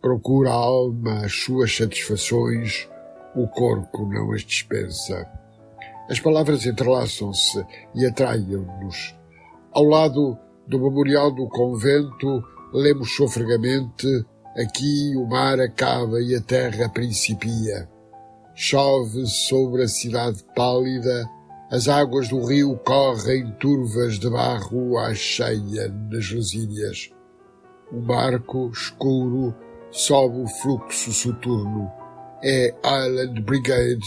Procura 0.00 0.50
a 0.50 0.54
alma 0.54 1.24
as 1.24 1.32
suas 1.32 1.76
satisfações, 1.76 2.88
o 3.34 3.46
corpo 3.48 4.06
não 4.06 4.32
as 4.32 4.42
dispensa. 4.42 5.37
As 6.08 6.18
palavras 6.18 6.64
entrelaçam-se 6.64 7.64
e 7.94 8.06
atraem-nos. 8.06 9.14
Ao 9.72 9.84
lado 9.84 10.38
do 10.66 10.78
memorial 10.78 11.30
do 11.30 11.46
convento, 11.48 12.42
lemos 12.72 13.14
sofregamente: 13.14 14.06
Aqui 14.56 15.14
o 15.16 15.26
mar 15.26 15.60
acaba 15.60 16.20
e 16.20 16.34
a 16.34 16.40
terra 16.40 16.88
principia. 16.88 17.88
Chove 18.54 19.26
sobre 19.26 19.82
a 19.82 19.88
cidade 19.88 20.42
pálida, 20.56 21.28
as 21.70 21.86
águas 21.86 22.28
do 22.28 22.42
rio 22.44 22.76
correm 22.78 23.52
turvas 23.60 24.18
de 24.18 24.30
barro 24.30 24.98
à 24.98 25.14
cheia 25.14 25.88
nas 26.10 26.30
lesíneas. 26.30 27.10
O 27.92 28.00
barco, 28.00 28.70
escuro, 28.72 29.54
sobe 29.90 30.40
o 30.40 30.46
fluxo 30.46 31.12
soturno. 31.12 31.90
É 32.42 32.74
Island 32.84 33.42
Brigade 33.42 34.06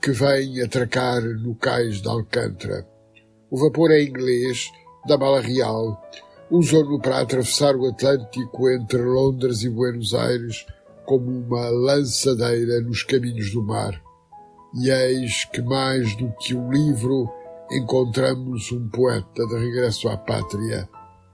que 0.00 0.12
vem 0.12 0.60
atracar 0.62 1.22
no 1.22 1.54
cais 1.54 2.00
de 2.00 2.08
Alcântara. 2.08 2.86
O 3.50 3.58
vapor 3.58 3.90
é 3.90 4.02
inglês, 4.02 4.70
da 5.06 5.16
Mala 5.16 5.40
Real. 5.40 6.00
Usam-no 6.50 7.00
para 7.00 7.20
atravessar 7.20 7.74
o 7.76 7.86
Atlântico 7.86 8.70
entre 8.70 9.02
Londres 9.02 9.62
e 9.62 9.70
Buenos 9.70 10.14
Aires 10.14 10.66
como 11.04 11.30
uma 11.30 11.68
lançadeira 11.68 12.80
nos 12.80 13.02
caminhos 13.02 13.52
do 13.52 13.62
mar. 13.62 14.00
E 14.74 14.90
eis 14.90 15.44
que 15.46 15.62
mais 15.62 16.14
do 16.16 16.32
que 16.40 16.54
um 16.54 16.70
livro 16.70 17.30
encontramos 17.70 18.70
um 18.72 18.88
poeta 18.88 19.46
de 19.46 19.58
regresso 19.58 20.08
à 20.08 20.16
pátria, 20.16 20.88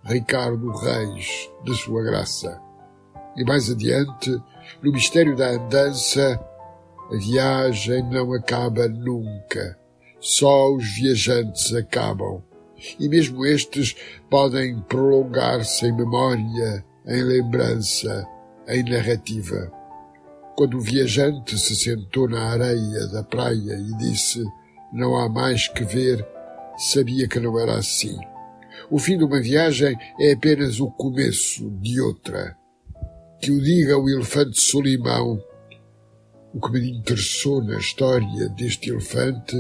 Ricardo 0.05 0.71
Reis, 0.71 1.51
de 1.65 1.75
sua 1.75 2.03
graça. 2.03 2.61
E 3.37 3.45
mais 3.45 3.71
adiante, 3.71 4.31
no 4.83 4.93
mistério 4.93 5.35
da 5.35 5.51
andança, 5.51 6.39
a 7.13 7.17
viagem 7.17 8.03
não 8.11 8.33
acaba 8.33 8.89
nunca. 8.89 9.79
Só 10.19 10.73
os 10.75 10.97
viajantes 10.97 11.75
acabam. 11.75 12.43
E 12.99 13.09
mesmo 13.09 13.45
estes 13.45 13.95
podem 14.31 14.81
prolongar-se 14.83 15.87
em 15.87 15.93
memória, 15.93 16.85
em 17.07 17.23
lembrança, 17.23 18.27
em 18.67 18.83
narrativa. 18.85 19.71
Quando 20.57 20.79
o 20.79 20.81
viajante 20.81 21.59
se 21.59 21.77
sentou 21.77 22.29
na 22.29 22.51
areia 22.51 23.07
da 23.09 23.23
praia 23.23 23.75
e 23.75 23.97
disse: 23.99 24.43
Não 24.93 25.17
há 25.17 25.29
mais 25.29 25.69
que 25.69 25.85
ver, 25.85 26.27
sabia 26.79 27.29
que 27.29 27.39
não 27.41 27.59
era 27.59 27.77
assim. 27.77 28.17
O 28.91 28.99
fim 28.99 29.19
de 29.19 29.25
uma 29.25 29.41
viagem 29.41 29.97
é 30.19 30.33
apenas 30.33 30.81
o 30.81 30.91
começo 30.91 31.71
de 31.81 32.01
outra. 32.01 32.57
Que 33.41 33.51
o 33.51 33.61
diga 33.61 33.99
o 33.99 34.09
elefante 34.09 34.61
Solimão. 34.61 35.52
O 36.55 36.61
que 36.61 36.71
me 36.73 36.91
interessou 36.91 37.65
na 37.65 37.79
história 37.79 38.49
deste 38.51 38.91
elefante 38.91 39.57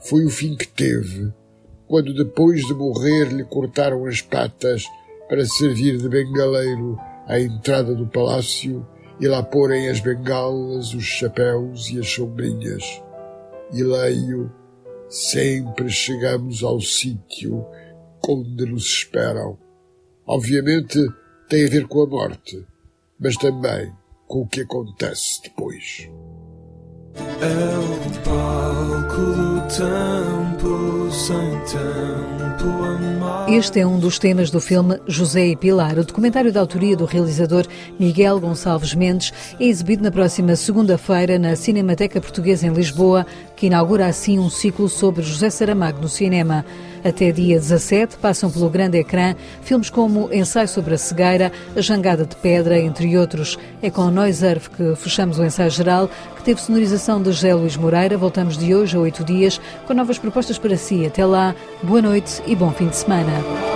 foi 0.00 0.24
o 0.24 0.30
fim 0.30 0.56
que 0.56 0.66
teve, 0.66 1.32
quando 1.86 2.12
depois 2.12 2.66
de 2.66 2.74
morrer 2.74 3.26
lhe 3.26 3.44
cortaram 3.44 4.04
as 4.06 4.22
patas 4.22 4.84
para 5.28 5.46
servir 5.46 5.96
de 5.98 6.08
bengaleiro 6.08 6.98
à 7.28 7.38
entrada 7.38 7.94
do 7.94 8.08
palácio 8.08 8.84
e 9.20 9.28
lá 9.28 9.40
porem 9.40 9.88
as 9.88 10.00
bengalas, 10.00 10.94
os 10.94 11.04
chapéus 11.04 11.90
e 11.90 12.00
as 12.00 12.08
sombrinhas. 12.08 12.82
E 13.72 13.84
leio, 13.84 14.52
sempre 15.08 15.88
chegamos 15.88 16.64
ao 16.64 16.80
sítio 16.80 17.64
onde 18.28 18.66
nos 18.66 18.84
esperam. 18.84 19.56
Obviamente 20.26 20.98
tem 21.48 21.66
a 21.66 21.70
ver 21.70 21.86
com 21.86 22.02
a 22.02 22.06
morte, 22.06 22.66
mas 23.20 23.36
também 23.36 23.92
com 24.26 24.42
o 24.42 24.46
que 24.46 24.60
acontece 24.60 25.42
depois. 25.42 26.08
É 27.16 27.78
o 27.78 28.20
palco 28.24 29.20
do 29.20 29.60
tempo 29.68 31.10
sem 31.12 31.60
tempo. 31.60 32.36
Este 33.48 33.78
é 33.80 33.86
um 33.86 33.98
dos 33.98 34.18
temas 34.18 34.50
do 34.50 34.60
filme 34.60 34.98
José 35.06 35.46
e 35.46 35.56
Pilar. 35.56 35.98
O 35.98 36.04
documentário 36.04 36.52
da 36.52 36.58
autoria 36.58 36.96
do 36.96 37.04
realizador 37.04 37.64
Miguel 37.98 38.40
Gonçalves 38.40 38.92
Mendes 38.92 39.32
é 39.60 39.64
exibido 39.64 40.02
na 40.02 40.10
próxima 40.10 40.56
segunda-feira 40.56 41.38
na 41.38 41.54
Cinemateca 41.54 42.20
Portuguesa 42.20 42.66
em 42.66 42.72
Lisboa, 42.72 43.24
que 43.56 43.66
inaugura 43.66 44.06
assim 44.06 44.38
um 44.38 44.50
ciclo 44.50 44.88
sobre 44.88 45.22
José 45.22 45.50
Saramago 45.50 46.00
no 46.00 46.08
cinema. 46.08 46.64
Até 47.02 47.32
dia 47.32 47.58
17 47.58 48.16
passam 48.16 48.50
pelo 48.50 48.68
grande 48.68 48.98
ecrã 48.98 49.34
filmes 49.62 49.88
como 49.88 50.28
Ensaio 50.32 50.68
sobre 50.68 50.94
a 50.94 50.98
Cegueira, 50.98 51.52
A 51.74 51.80
Jangada 51.80 52.26
de 52.26 52.36
Pedra, 52.36 52.78
entre 52.78 53.16
outros. 53.16 53.58
É 53.80 53.90
com 53.90 54.10
Noiserve 54.10 54.68
que 54.70 54.96
fechamos 54.96 55.38
o 55.38 55.44
ensaio 55.44 55.70
geral, 55.70 56.10
que 56.36 56.42
teve 56.42 56.60
sonorização 56.60 57.22
de 57.22 57.32
José 57.32 57.54
Luís 57.54 57.76
Moreira. 57.76 58.18
Voltamos 58.18 58.58
de 58.58 58.74
hoje 58.74 58.96
a 58.96 59.00
oito 59.00 59.24
dias 59.24 59.60
com 59.86 59.94
novas 59.94 60.18
propostas 60.18 60.58
para 60.58 60.76
si. 60.76 61.06
Até 61.06 61.24
lá, 61.24 61.54
boa 61.82 62.02
noite 62.02 62.42
e 62.46 62.54
bom 62.54 62.70
fim 62.72 62.88
de 62.88 62.96
semana. 62.96 63.75